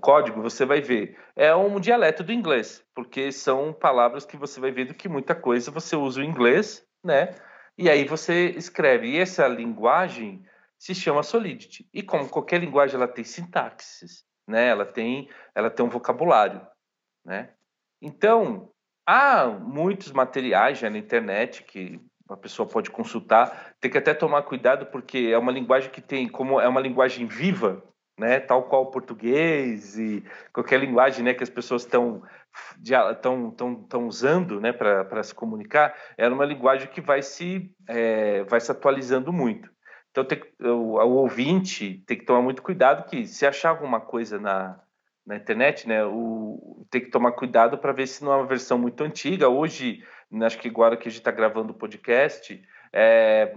[0.00, 1.16] código, você vai ver.
[1.36, 5.34] É um dialeto do inglês, porque são palavras que você vai ver do que muita
[5.34, 7.34] coisa você usa o inglês, né?
[7.76, 9.08] E aí você escreve.
[9.08, 10.44] E essa linguagem
[10.78, 11.88] se chama Solidity.
[11.92, 14.68] E como qualquer linguagem, ela tem sintaxes, né?
[14.68, 16.66] Ela tem, ela tem um vocabulário,
[17.24, 17.50] né?
[18.02, 18.70] Então,
[19.06, 23.74] há muitos materiais já na internet que a pessoa pode consultar.
[23.80, 27.26] Tem que até tomar cuidado porque é uma linguagem que tem, como é uma linguagem
[27.26, 27.82] viva,
[28.20, 32.22] né, tal qual o português e qualquer linguagem né, que as pessoas estão
[32.82, 38.42] estão tão, tão usando né, para se comunicar, é uma linguagem que vai se, é,
[38.44, 39.70] vai se atualizando muito.
[40.10, 44.40] Então, tem, o, o, ouvinte tem que tomar muito cuidado que se achar alguma coisa
[44.40, 44.80] na,
[45.24, 46.04] na internet, né?
[46.04, 49.48] O, tem que tomar cuidado para ver se não é uma versão muito antiga.
[49.48, 50.02] Hoje,
[50.42, 52.60] acho que agora que a gente está gravando o podcast,
[52.92, 53.54] é,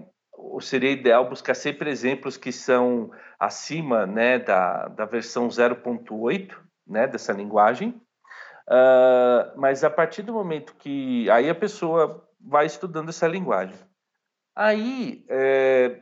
[0.62, 6.56] seria ideal buscar sempre exemplos que são acima né, da, da versão 0.8
[6.88, 8.02] né, dessa linguagem.
[8.68, 13.76] Uh, mas a partir do momento que aí a pessoa vai estudando essa linguagem.
[14.56, 16.02] Aí, é,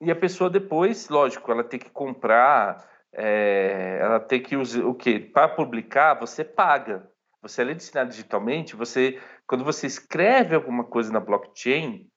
[0.00, 4.94] e a pessoa depois, lógico, ela tem que comprar, é, ela tem que usar o
[4.94, 5.18] quê?
[5.18, 7.10] Para publicar, você paga.
[7.42, 12.09] Você, de ensinar digitalmente, você, quando você escreve alguma coisa na blockchain,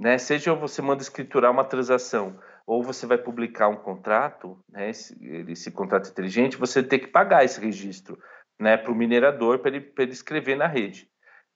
[0.00, 5.14] né, seja você manda escriturar uma transação ou você vai publicar um contrato, né, esse,
[5.48, 8.18] esse contrato inteligente, você tem que pagar esse registro
[8.58, 11.06] né, para o minerador para ele, ele escrever na rede,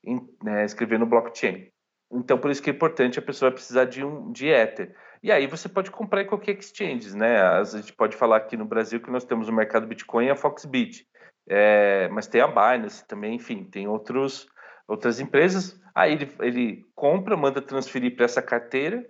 [0.04, 1.68] em, né, escrever no blockchain.
[2.12, 4.94] Então, por isso que é importante a pessoa precisar de um de Ether.
[5.22, 7.40] E aí você pode comprar em qualquer exchange, né?
[7.40, 10.36] A gente pode falar aqui no Brasil que nós temos o mercado Bitcoin e a
[10.36, 11.06] Foxbit.
[11.48, 14.46] É, mas tem a Binance também, enfim, tem outros,
[14.86, 15.80] outras empresas.
[15.94, 19.04] Aí ele, ele compra, manda transferir para essa carteira,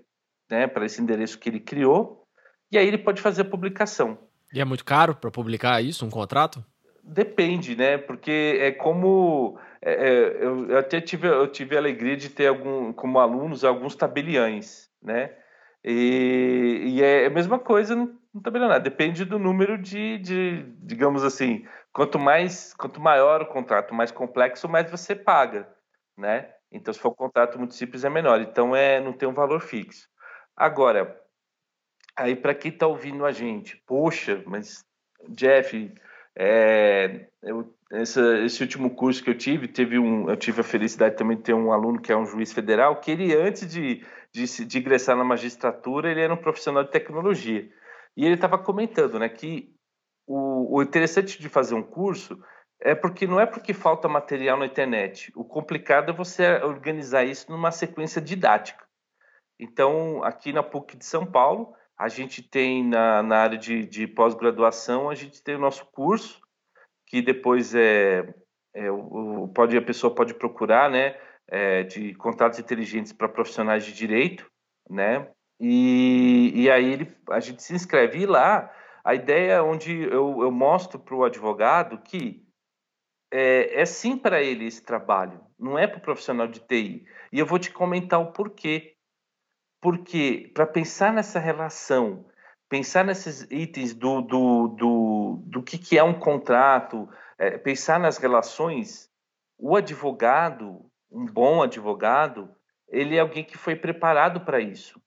[0.51, 2.27] né, para esse endereço que ele criou,
[2.71, 4.19] e aí ele pode fazer a publicação.
[4.53, 6.65] E é muito caro para publicar isso, um contrato?
[7.03, 7.99] Depende, né?
[7.99, 12.47] Porque é como é, é, eu, eu, até tive, eu tive a alegria de ter
[12.47, 15.31] algum, como alunos alguns tabeliães, né?
[15.85, 21.23] E, e é a mesma coisa no, no tabelião, depende do número de, de, digamos
[21.23, 25.67] assim, quanto mais, quanto maior o contrato, mais complexo, mais você paga,
[26.19, 26.53] né?
[26.71, 28.41] Então, se for um contrato muito simples, é menor.
[28.41, 30.09] Então, é, não tem um valor fixo.
[30.57, 31.19] Agora,
[32.17, 34.85] aí para quem está ouvindo a gente, poxa, mas
[35.29, 35.95] Jeff,
[36.37, 41.17] é, eu, essa, esse último curso que eu tive, teve um, eu tive a felicidade
[41.17, 44.67] também de ter um aluno que é um juiz federal, que ele, antes de, de,
[44.67, 47.71] de ingressar na magistratura, ele era um profissional de tecnologia.
[48.17, 49.73] E ele estava comentando né, que
[50.27, 52.39] o, o interessante de fazer um curso
[52.81, 55.33] é porque não é porque falta material na internet.
[55.35, 58.85] O complicado é você organizar isso numa sequência didática.
[59.59, 64.07] Então, aqui na PUC de São Paulo, a gente tem na, na área de, de
[64.07, 66.41] pós-graduação, a gente tem o nosso curso,
[67.07, 68.35] que depois é,
[68.75, 71.17] é o, pode, a pessoa pode procurar, né,
[71.47, 74.51] é, de contratos inteligentes para profissionais de direito,
[74.91, 75.29] né,
[75.61, 78.19] e, e aí ele, a gente se inscreve.
[78.19, 78.71] E lá,
[79.05, 82.43] a ideia onde eu, eu mostro para o advogado que
[83.31, 87.05] é, é sim para ele esse trabalho, não é para o profissional de TI.
[87.31, 88.97] E eu vou te comentar o porquê.
[89.81, 92.25] Porque para pensar nessa relação,
[92.71, 98.17] pensar nesses itens do, do, do, do que, que é um contrato, é, pensar nas
[98.17, 99.11] relações,
[99.59, 102.55] o advogado, um bom advogado,
[102.89, 104.99] ele é alguém que foi preparado para isso.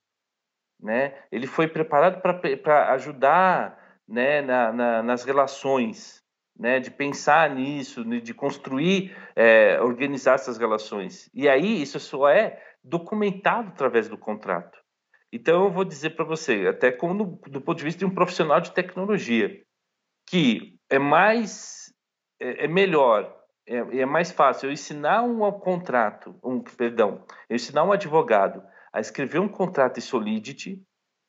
[0.80, 1.18] Né?
[1.32, 6.24] Ele foi preparado para ajudar né, na, na, nas relações,
[6.58, 11.30] né, de pensar nisso, de construir, é, organizar essas relações.
[11.34, 14.80] E aí isso só é documentado através do contrato.
[15.32, 18.62] Então eu vou dizer para você, até como do ponto de vista de um profissional
[18.62, 19.62] de tecnologia,
[20.28, 21.94] que é mais
[22.40, 23.36] é, é melhor,
[23.68, 29.00] é, é, mais fácil eu ensinar um contrato, um perdão, eu ensinar um advogado a
[29.00, 30.82] escrever um contrato em Solidity,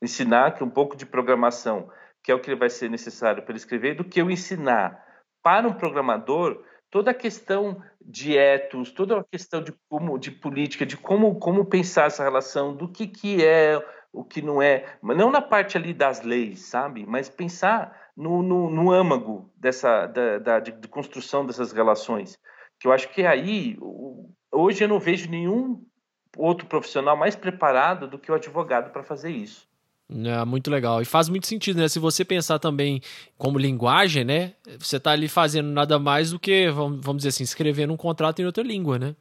[0.03, 1.91] ensinar que um pouco de programação,
[2.29, 5.03] que é o que vai ser necessário para ele escrever, do que eu ensinar
[5.43, 10.85] para um programador toda a questão de etos, toda a questão de como de política,
[10.85, 15.31] de como como pensar essa relação, do que que é, o que não é, não
[15.31, 17.07] na parte ali das leis, sabe?
[17.07, 22.39] Mas pensar no, no, no âmago dessa da, da de, de, construção dessas relações,
[22.79, 23.79] que eu acho que aí
[24.53, 25.83] hoje eu não vejo nenhum
[26.37, 29.68] outro profissional mais preparado do que o advogado para fazer isso.
[30.11, 31.03] É muito legal.
[31.03, 31.89] E faz muito sentido, né?
[31.89, 33.01] Se você pensar também
[33.37, 34.55] como linguagem, né?
[34.79, 38.47] Você está ali fazendo nada mais do que, vamos dizer assim, escrevendo um contrato em
[38.47, 39.15] outra língua, né?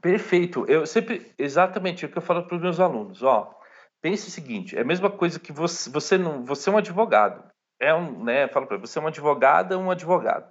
[0.00, 0.64] Perfeito.
[0.66, 3.22] Eu sempre, exatamente o que eu falo para os meus alunos.
[3.22, 3.54] Ó,
[4.02, 7.48] pense o seguinte: é a mesma coisa que você, você não, você é um advogado.
[7.80, 8.48] É um, né?
[8.48, 10.50] Falo para você é uma advogada, um advogado.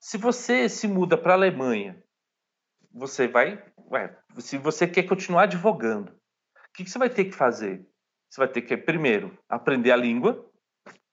[0.00, 2.02] Se você se muda para a Alemanha,
[2.92, 7.32] você vai, ué, se você quer continuar advogando, o que, que você vai ter que
[7.32, 7.86] fazer?
[8.28, 10.44] Você vai ter que, primeiro, aprender a língua,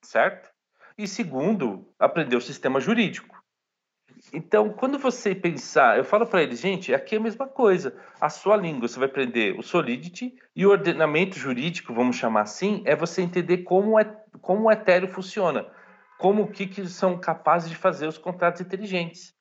[0.02, 0.50] certo?
[0.96, 3.42] E segundo, aprender o sistema jurídico.
[4.32, 7.96] Então, quando você pensar, eu falo para eles, gente, aqui é a mesma coisa.
[8.20, 12.82] A sua língua, você vai aprender o Solidity e o ordenamento jurídico, vamos chamar assim,
[12.86, 14.04] é você entender como, é,
[14.40, 15.66] como o Ethereum funciona,
[16.18, 19.33] como o que, que são capazes de fazer os contratos inteligentes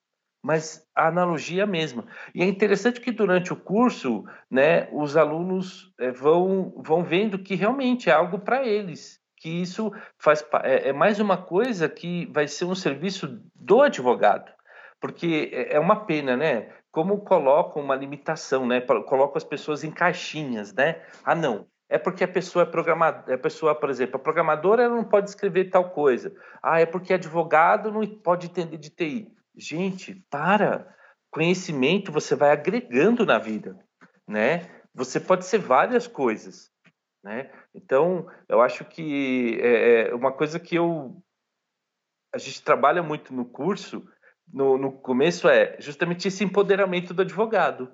[0.43, 2.05] mas a analogia é a mesma.
[2.35, 7.55] E é interessante que durante o curso, né, os alunos é, vão, vão vendo que
[7.55, 12.47] realmente é algo para eles, que isso faz é, é mais uma coisa que vai
[12.47, 14.51] ser um serviço do advogado,
[14.99, 16.69] porque é, é uma pena, né?
[16.91, 18.81] Como colocam uma limitação, né?
[18.81, 21.01] Colocam as pessoas em caixinhas, né?
[21.23, 24.95] Ah, não, é porque a pessoa é programadora, a pessoa, por exemplo, a programadora ela
[24.95, 26.35] não pode escrever tal coisa.
[26.61, 29.31] Ah, é porque advogado não pode entender de TI.
[29.55, 30.93] Gente, para.
[31.31, 33.79] Conhecimento você vai agregando na vida,
[34.27, 34.69] né?
[34.93, 36.71] Você pode ser várias coisas,
[37.23, 37.51] né?
[37.73, 41.23] Então, eu acho que é, é uma coisa que eu
[42.33, 44.07] a gente trabalha muito no curso,
[44.51, 47.91] no, no começo é justamente esse empoderamento do advogado,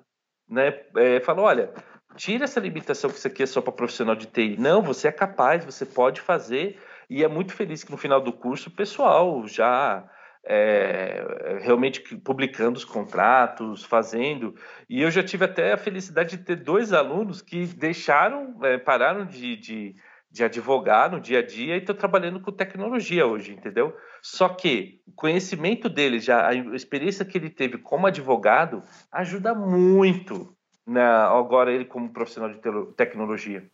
[0.48, 0.82] né?
[0.96, 1.74] É, fala, olha,
[2.16, 4.56] tira essa limitação que isso aqui é só para profissional de TI.
[4.58, 6.80] Não, você é capaz, você pode fazer.
[7.08, 10.08] E é muito feliz que no final do curso o pessoal já
[10.44, 14.54] é, realmente publicando os contratos, fazendo.
[14.88, 19.26] E eu já tive até a felicidade de ter dois alunos que deixaram, é, pararam
[19.26, 19.96] de, de,
[20.30, 23.94] de, advogar no dia a dia e estão trabalhando com tecnologia hoje, entendeu?
[24.22, 28.82] Só que o conhecimento dele, já a experiência que ele teve como advogado,
[29.12, 30.54] ajuda muito
[30.86, 32.60] na, agora ele como profissional de
[32.96, 33.70] tecnologia.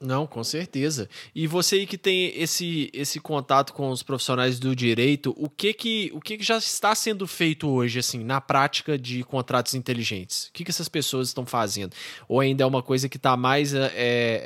[0.00, 1.08] Não, com certeza.
[1.34, 5.72] E você aí que tem esse, esse contato com os profissionais do direito, o que
[5.72, 10.48] que, o que que já está sendo feito hoje, assim, na prática de contratos inteligentes?
[10.48, 11.94] O que que essas pessoas estão fazendo?
[12.28, 13.92] Ou ainda é uma coisa que está mais é,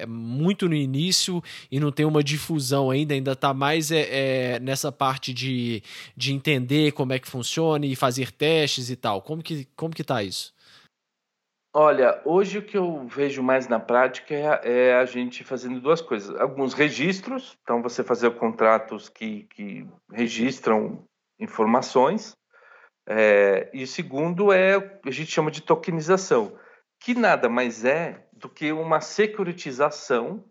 [0.03, 1.43] é, muito no início
[1.73, 5.83] e não tem uma difusão ainda, ainda está mais é, é, nessa parte de,
[6.17, 9.23] de entender como é que funciona e fazer testes e tal.
[9.23, 10.53] Como que, como que tá isso?
[11.75, 16.01] Olha, hoje o que eu vejo mais na prática é, é a gente fazendo duas
[16.01, 16.35] coisas.
[16.41, 21.07] Alguns registros, então você fazer contratos que, que registram
[21.39, 22.37] informações.
[23.07, 26.59] É, e o segundo é a gente chama de tokenização,
[27.01, 30.45] que nada mais é do que uma securitização,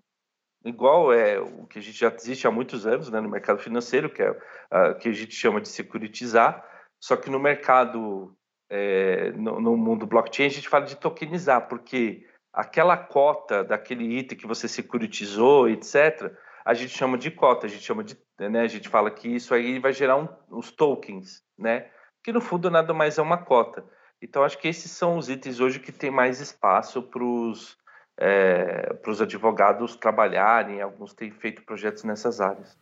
[0.64, 4.10] igual é o que a gente já existe há muitos anos né, no mercado financeiro,
[4.10, 6.64] que é uh, que a gente chama de securitizar,
[7.00, 8.36] só que no mercado
[8.70, 14.38] é, no, no, mundo blockchain, a gente fala de tokenizar, porque aquela cota daquele item
[14.38, 16.32] que você securitizou, etc.,
[16.66, 19.54] a gente chama de cota, a gente chama de, né, a gente fala que isso
[19.54, 21.90] aí vai gerar um, os tokens, né?
[22.22, 23.86] Que no fundo nada mais é uma cota.
[24.22, 27.78] Então acho que esses são os itens hoje que tem mais espaço para os
[28.20, 28.90] é,
[29.22, 30.82] advogados trabalharem.
[30.82, 32.78] Alguns têm feito projetos nessas áreas.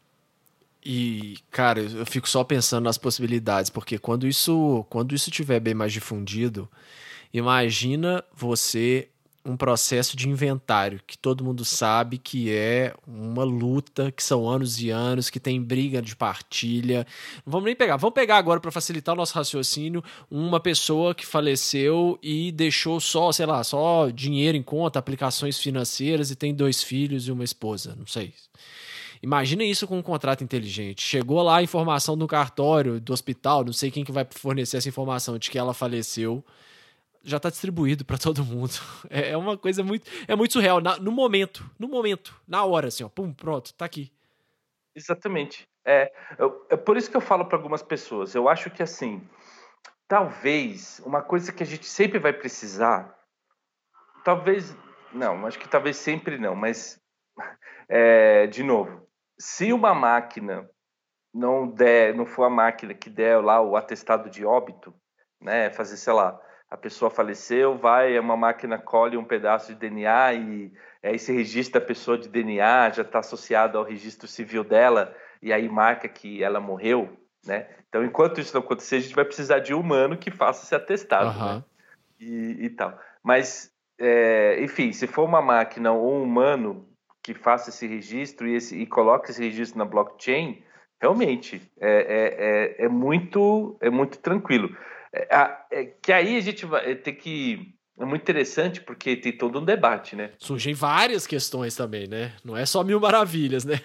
[0.85, 5.73] E, cara, eu fico só pensando nas possibilidades, porque quando isso, quando isso tiver bem
[5.73, 6.69] mais difundido,
[7.33, 9.09] imagina você
[9.43, 14.79] um processo de inventário que todo mundo sabe que é uma luta, que são anos
[14.81, 17.05] e anos, que tem briga de partilha.
[17.45, 21.25] Não vamos nem pegar, vamos pegar agora para facilitar o nosso raciocínio, uma pessoa que
[21.25, 26.81] faleceu e deixou só, sei lá, só dinheiro em conta, aplicações financeiras e tem dois
[26.81, 28.33] filhos e uma esposa, não sei.
[29.21, 31.01] Imagina isso com um contrato inteligente.
[31.01, 34.89] Chegou lá a informação do cartório, do hospital, não sei quem que vai fornecer essa
[34.89, 36.43] informação de que ela faleceu.
[37.23, 38.73] Já está distribuído para todo mundo.
[39.09, 40.81] É, é, uma coisa muito, é muito surreal.
[40.81, 44.11] Na, no momento, no momento, na hora, assim, ó, pum, pronto, tá aqui.
[44.95, 45.67] Exatamente.
[45.85, 46.11] É,
[46.69, 48.33] é por isso que eu falo para algumas pessoas.
[48.33, 49.21] Eu acho que assim,
[50.07, 53.15] talvez uma coisa que a gente sempre vai precisar,
[54.23, 54.75] talvez
[55.13, 56.99] não, acho que talvez sempre não, mas
[57.87, 59.07] é, de novo,
[59.37, 60.69] se uma máquina
[61.33, 64.93] não der, não for a máquina que der lá o atestado de óbito,
[65.41, 70.33] né, fazer, sei lá, a pessoa faleceu, vai, uma máquina colhe um pedaço de DNA
[70.33, 70.73] e
[71.03, 75.53] aí se registra a pessoa de DNA, já está associado ao registro civil dela e
[75.53, 77.67] aí marca que ela morreu, né?
[77.87, 80.75] Então, enquanto isso não acontecer, a gente vai precisar de um humano que faça esse
[80.75, 81.55] atestado, uhum.
[81.55, 81.63] né?
[82.19, 82.97] E, e, tal.
[83.21, 86.89] Mas, é, enfim, se for uma máquina ou um humano,
[87.25, 90.61] que faça esse registro e, esse, e coloque esse registro na blockchain,
[91.01, 94.77] realmente é, é, é, é muito, é muito tranquilo.
[95.11, 97.73] É, é, que aí a gente vai ter que.
[97.99, 100.33] É muito interessante porque tem todo um debate, né?
[100.37, 102.33] Surgem várias questões também, né?
[102.43, 103.81] Não é só mil maravilhas, né?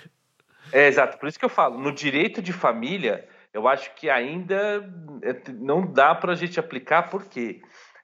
[0.71, 1.17] É, exato.
[1.17, 4.87] Por isso que eu falo, no direito de família, eu acho que ainda
[5.23, 7.63] é, não dá para a gente aplicar, por quê?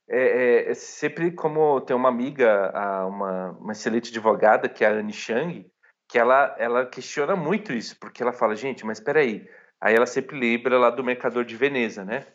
[0.08, 2.72] É, é, sempre como tem uma amiga,
[3.08, 5.66] uma, uma excelente advogada, que é a Anne Chang,
[6.08, 9.48] que ela, ela questiona muito isso, porque ela fala, gente, mas espera aí.
[9.80, 12.26] Aí ela sempre lembra lá do Mercador de Veneza, né?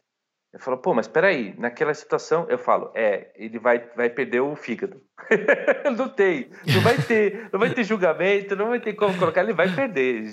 [0.54, 4.42] Eu falo, pô, mas espera aí, naquela situação, eu falo, é, ele vai, vai perder
[4.42, 5.02] o fígado.
[5.98, 9.54] não tem, não vai ter, não vai ter julgamento, não vai ter como colocar, ele
[9.54, 10.26] vai perder,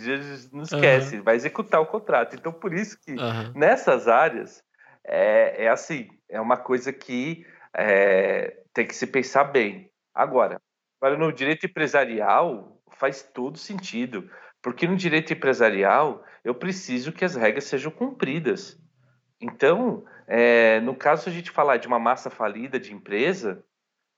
[0.52, 1.22] não esquece, uhum.
[1.22, 2.34] vai executar o contrato.
[2.34, 3.52] Então, por isso que uhum.
[3.54, 4.64] nessas áreas,
[5.04, 9.90] é, é assim, é uma coisa que é, tem que se pensar bem.
[10.14, 10.60] Agora,
[11.00, 14.28] para no direito empresarial faz todo sentido,
[14.60, 18.76] Porque no direito empresarial, eu preciso que as regras sejam cumpridas.
[19.40, 23.64] Então, é, no caso, a gente falar de uma massa falida de empresa,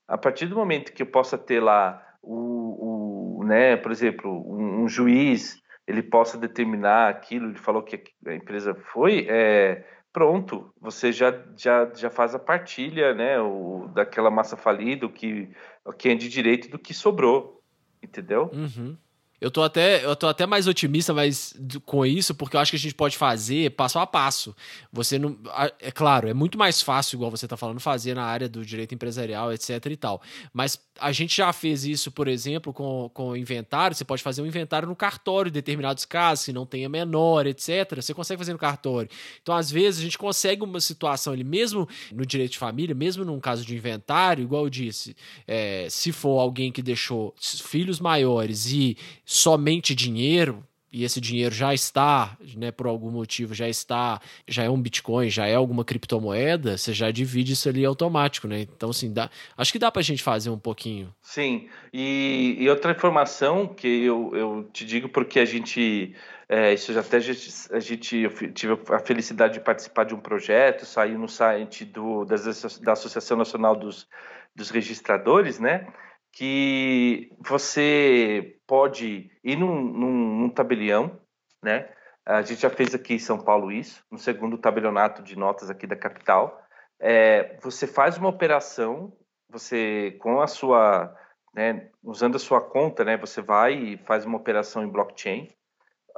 [0.07, 4.83] a partir do momento que eu possa ter lá o, o né, por exemplo, um,
[4.83, 11.11] um, juiz, ele possa determinar aquilo, ele falou que a empresa foi, é, pronto, você
[11.11, 15.49] já, já, já faz a partilha, né, o, daquela massa falida, o que,
[15.85, 17.61] o que é de direito do que sobrou,
[18.01, 18.49] entendeu?
[18.53, 18.97] Uhum.
[19.41, 22.77] Eu tô até, eu tô até mais otimista mas, com isso, porque eu acho que
[22.77, 24.55] a gente pode fazer passo a passo.
[24.93, 25.35] Você não.
[25.79, 28.93] É claro, é muito mais fácil, igual você tá falando, fazer na área do direito
[28.93, 29.83] empresarial, etc.
[29.87, 30.21] e tal.
[30.53, 33.97] Mas a gente já fez isso, por exemplo, com, com inventário.
[33.97, 37.95] Você pode fazer um inventário no cartório em determinados casos, se não tenha menor, etc.
[37.95, 39.09] Você consegue fazer no cartório.
[39.41, 43.25] Então, às vezes, a gente consegue uma situação ali, mesmo no direito de família, mesmo
[43.25, 45.15] num caso de inventário, igual eu disse,
[45.47, 48.95] é, se for alguém que deixou filhos maiores e
[49.31, 50.61] somente dinheiro,
[50.91, 55.29] e esse dinheiro já está, né, por algum motivo, já está, já é um Bitcoin,
[55.29, 58.59] já é alguma criptomoeda, você já divide isso ali automático, né?
[58.63, 61.15] Então, assim, dá, acho que dá para a gente fazer um pouquinho.
[61.21, 66.13] Sim, e, e, outra informação que eu, eu te digo porque a gente,
[66.49, 70.85] é, isso já até a gente, eu tive a felicidade de participar de um projeto,
[70.85, 74.09] saiu no site do, da Associação Nacional dos,
[74.53, 75.87] dos Registradores, né?
[76.31, 81.19] Que você pode ir num, num, num, tabelião,
[81.61, 81.89] né?
[82.25, 85.85] A gente já fez aqui em São Paulo isso, no segundo tabelionato de notas aqui
[85.85, 86.61] da capital.
[86.99, 89.11] É, você faz uma operação,
[89.49, 91.13] você com a sua,
[91.53, 95.47] né, usando a sua conta, né, você vai e faz uma operação em blockchain,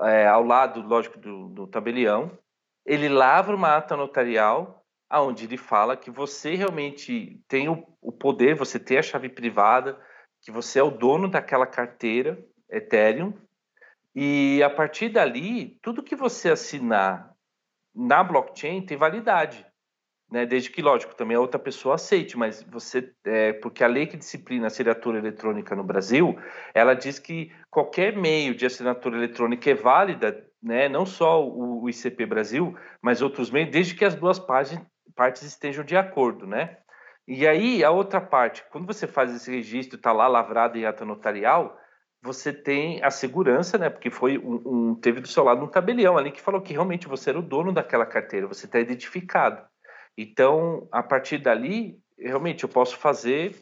[0.01, 2.38] é, ao lado, lógico, do, do tabelião.
[2.86, 4.82] Ele lavra uma ata notarial
[5.14, 9.95] aonde ele fala que você realmente tem o, o, poder, você tem a chave privada,
[10.41, 13.32] que você é o dono daquela carteira Ethereum,
[14.16, 17.32] e a partir dali, tudo que você assinar
[17.93, 19.64] na blockchain tem validade.
[20.32, 20.47] Né?
[20.47, 24.18] Desde que, lógico, também a outra pessoa aceite, mas você, é, porque a lei que
[24.18, 26.36] disciplina a assinatura eletrônica no Brasil,
[26.74, 30.89] ela diz que qualquer meio de assinatura eletrônica é válida, né?
[30.89, 34.80] não só o, ICP Brasil, mas outros meios, desde que as duas partes,
[35.16, 36.78] partes estejam de acordo, né?
[37.28, 41.06] E aí, a outra parte, quando você faz esse registro, está lá lavrado em ata
[41.06, 41.78] notarial,
[42.22, 43.89] você tem a segurança, né?
[43.89, 47.08] Porque foi um, um, teve do seu lado um tabelião ali que falou que realmente
[47.08, 49.62] você era o dono daquela carteira, você está identificado.
[50.18, 53.56] Então, a partir dali, realmente eu posso fazer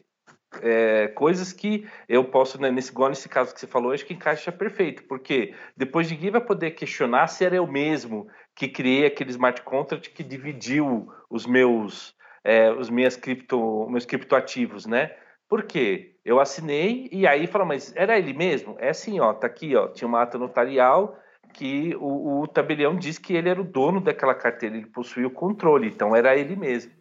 [0.60, 4.14] é, coisas que eu posso, né, nesse, igual nesse caso que você falou, acho que
[4.14, 9.30] encaixa perfeito, porque depois ninguém vai poder questionar se era eu mesmo que criei aquele
[9.30, 15.14] smart contract que dividiu os meus, é, os minhas cripto, meus criptoativos, né?
[15.48, 16.16] Por quê?
[16.24, 18.76] Eu assinei e aí falou, mas era ele mesmo?
[18.78, 21.18] É assim, ó, tá aqui, ó, tinha uma ata notarial
[21.52, 25.30] que o, o tabelião disse que ele era o dono daquela carteira, ele possuía o
[25.30, 26.92] controle, então era ele mesmo.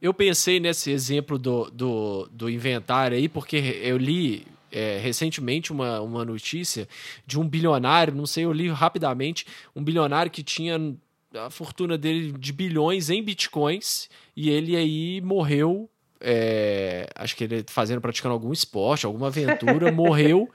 [0.00, 6.00] Eu pensei nesse exemplo do, do, do inventário aí, porque eu li é, recentemente uma,
[6.00, 6.88] uma notícia
[7.26, 10.96] de um bilionário, não sei, eu li rapidamente, um bilionário que tinha
[11.34, 15.88] a fortuna dele de bilhões em bitcoins e ele aí morreu.
[16.22, 20.50] É, acho que ele fazendo, praticando algum esporte, alguma aventura, morreu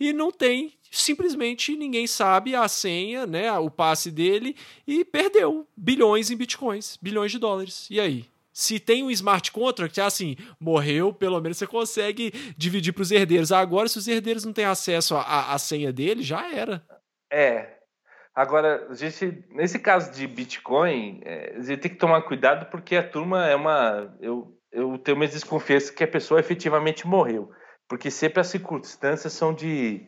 [0.00, 6.30] e não tem simplesmente ninguém sabe a senha, né, o passe dele e perdeu bilhões
[6.30, 7.86] em bitcoins, bilhões de dólares.
[7.90, 8.24] E aí?
[8.58, 13.12] Se tem um smart contract, é assim, morreu, pelo menos você consegue dividir para os
[13.12, 13.52] herdeiros.
[13.52, 16.84] Agora, se os herdeiros não têm acesso à, à senha dele, já era.
[17.32, 17.76] É.
[18.34, 22.96] Agora, a gente, nesse caso de Bitcoin, é, a gente tem que tomar cuidado porque
[22.96, 24.12] a turma é uma.
[24.20, 27.52] Eu, eu tenho minhas desconfianças que a pessoa efetivamente morreu.
[27.88, 30.04] Porque sempre as circunstâncias são de.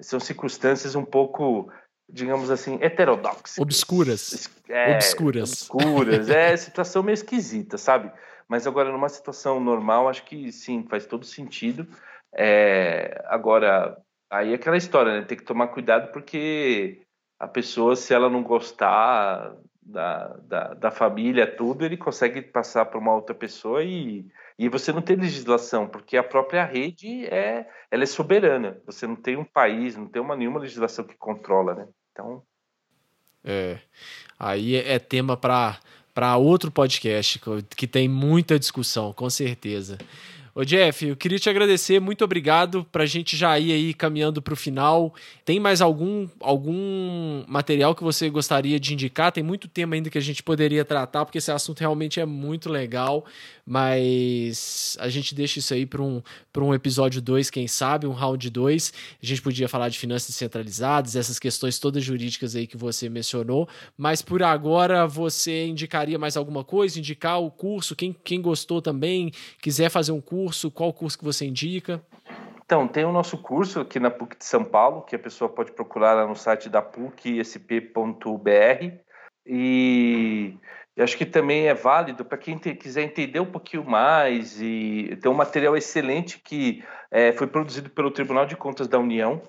[0.00, 1.70] São circunstâncias um pouco
[2.12, 3.58] digamos assim, heterodoxas.
[3.58, 4.50] Obscuras.
[4.68, 5.70] É, obscuras.
[5.70, 6.28] Obscuras.
[6.28, 8.12] é situação meio esquisita, sabe?
[8.46, 11.86] Mas agora, numa situação normal, acho que sim, faz todo sentido.
[12.34, 13.96] É, agora,
[14.30, 15.24] aí é aquela história, né?
[15.24, 17.00] Tem que tomar cuidado porque
[17.40, 22.98] a pessoa, se ela não gostar da, da, da família, tudo, ele consegue passar para
[22.98, 24.26] uma outra pessoa e
[24.58, 28.80] e você não tem legislação, porque a própria rede é, ela é soberana.
[28.86, 31.88] Você não tem um país, não tem uma, nenhuma legislação que controla, né?
[32.12, 32.42] Então.
[33.44, 33.78] É.
[34.38, 35.80] Aí é, é tema para
[36.14, 37.40] para outro podcast
[37.74, 39.96] que tem muita discussão, com certeza.
[40.54, 44.54] Ô Jeff, eu queria te agradecer, muito obrigado pra gente já ir aí caminhando pro
[44.54, 45.14] final.
[45.46, 49.32] Tem mais algum, algum material que você gostaria de indicar?
[49.32, 52.68] Tem muito tema ainda que a gente poderia tratar, porque esse assunto realmente é muito
[52.68, 53.24] legal,
[53.64, 56.20] mas a gente deixa isso aí para um,
[56.58, 58.92] um episódio 2, quem sabe, um round 2.
[59.22, 63.66] A gente podia falar de finanças centralizadas, essas questões todas jurídicas aí que você mencionou,
[63.96, 66.98] mas por agora você indicaria mais alguma coisa?
[66.98, 67.96] Indicar o curso?
[67.96, 70.70] Quem, quem gostou também, quiser fazer um curso, curso?
[70.70, 72.02] Qual curso que você indica?
[72.64, 75.72] Então, tem o nosso curso aqui na PUC de São Paulo, que a pessoa pode
[75.72, 78.98] procurar lá no site da PUC, sp.br.
[79.46, 80.54] E
[80.98, 84.60] acho que também é válido para quem quiser entender um pouquinho mais.
[84.60, 89.40] E tem um material excelente que é, foi produzido pelo Tribunal de Contas da União.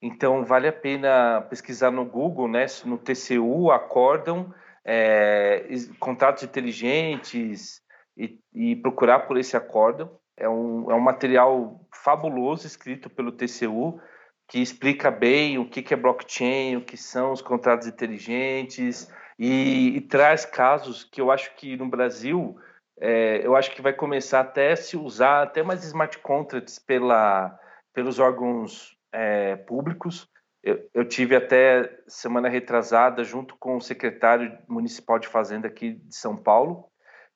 [0.00, 4.52] Então, vale a pena pesquisar no Google, né, no TCU, acórdão,
[4.84, 5.64] é,
[6.00, 7.80] contratos inteligentes
[8.16, 10.21] e, e procurar por esse acórdão.
[10.36, 14.00] É um, é um material fabuloso escrito pelo TCU
[14.48, 20.00] que explica bem o que, é blockchain, o que são os contratos inteligentes e, e
[20.02, 22.56] traz casos que eu acho que no Brasil
[23.00, 27.58] é, eu acho que vai começar até a se usar até mais smart contracts pela,
[27.94, 30.28] pelos órgãos é, públicos.
[30.62, 36.14] Eu, eu, tive até semana retrasada junto com o secretário municipal de fazenda aqui de
[36.14, 36.91] São Paulo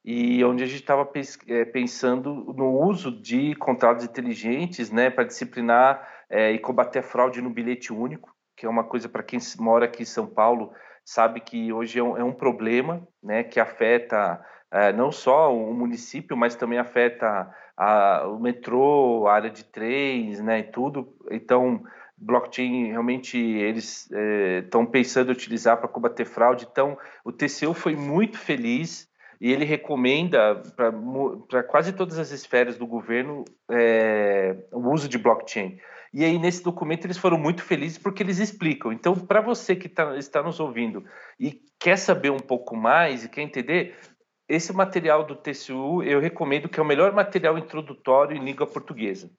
[0.06, 1.10] e onde a gente estava
[1.48, 7.42] é, pensando no uso de contratos inteligentes né, para disciplinar é, e combater a fraude
[7.42, 10.72] no bilhete único, que é uma coisa para quem mora aqui em São Paulo,
[11.04, 14.40] sabe que hoje é um, é um problema né, que afeta
[14.70, 20.40] é, não só o município, mas também afeta a, o metrô, a área de trens
[20.40, 21.16] né, e tudo.
[21.32, 21.82] Então,
[22.16, 24.08] blockchain realmente eles
[24.62, 26.68] estão é, pensando em utilizar para combater fraude.
[26.70, 29.08] Então, o TCU foi muito feliz
[29.40, 30.62] e ele recomenda
[31.48, 35.78] para quase todas as esferas do governo é, o uso de blockchain.
[36.12, 38.92] E aí, nesse documento, eles foram muito felizes porque eles explicam.
[38.92, 41.04] Então, para você que tá, está nos ouvindo
[41.38, 43.94] e quer saber um pouco mais e quer entender,
[44.48, 49.30] esse material do TCU eu recomendo que é o melhor material introdutório em língua portuguesa.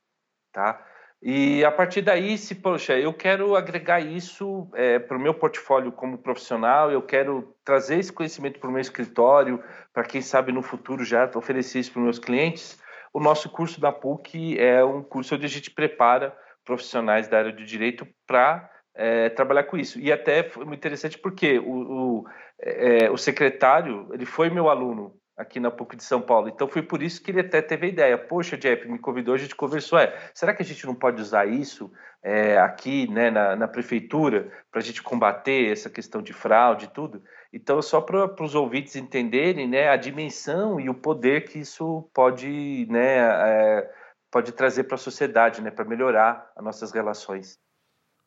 [0.51, 0.85] Tá?
[1.22, 5.91] E a partir daí, se, poxa, eu quero agregar isso é, para o meu portfólio
[5.91, 10.61] como profissional, eu quero trazer esse conhecimento para o meu escritório, para quem sabe no
[10.61, 12.80] futuro já oferecer isso para os meus clientes,
[13.11, 17.51] o nosso curso da PUC é um curso onde a gente prepara profissionais da área
[17.51, 19.99] de direito para é, trabalhar com isso.
[19.99, 22.26] E até foi muito interessante porque o, o,
[22.59, 26.49] é, o secretário, ele foi meu aluno aqui na PUC de São Paulo.
[26.49, 28.17] Então foi por isso que ele até teve a ideia.
[28.17, 29.99] Poxa, Jeff, me convidou, a gente conversou.
[29.99, 31.91] É, será que a gente não pode usar isso
[32.23, 36.89] é, aqui né, na, na prefeitura para a gente combater essa questão de fraude e
[36.89, 37.21] tudo?
[37.53, 42.88] Então, só para os ouvintes entenderem né, a dimensão e o poder que isso pode,
[42.89, 43.91] né, é,
[44.31, 47.59] pode trazer para a sociedade, né, para melhorar as nossas relações.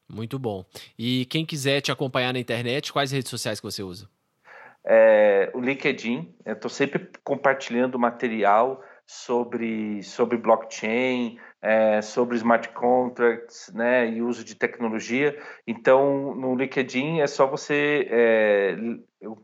[0.08, 0.64] Muito bom.
[0.98, 4.08] E quem quiser te acompanhar na internet, quais redes sociais que você usa?
[4.84, 6.34] É, o LinkedIn.
[6.44, 14.44] Eu estou sempre compartilhando material sobre, sobre blockchain, é, sobre smart contracts, né, e uso
[14.44, 15.36] de tecnologia.
[15.66, 18.76] Então, no LinkedIn é só você é,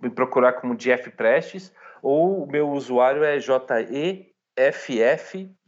[0.01, 3.67] me procurar como Jeff Prestes ou o meu usuário é JEFF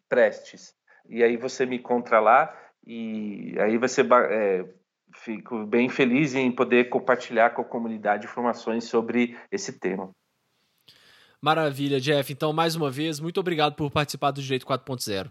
[0.09, 0.75] Prestes.
[1.09, 2.55] E aí você me encontra lá
[2.87, 4.65] e aí você é,
[5.19, 10.11] fico bem feliz em poder compartilhar com a comunidade informações sobre esse tema.
[11.41, 12.33] Maravilha, Jeff.
[12.33, 15.31] Então, mais uma vez, muito obrigado por participar do Direito 4.0.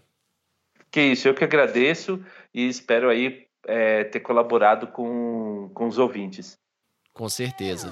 [0.90, 2.24] Que isso, eu que agradeço
[2.54, 6.58] e espero aí é, ter colaborado com, com os ouvintes.
[7.14, 7.92] Com certeza.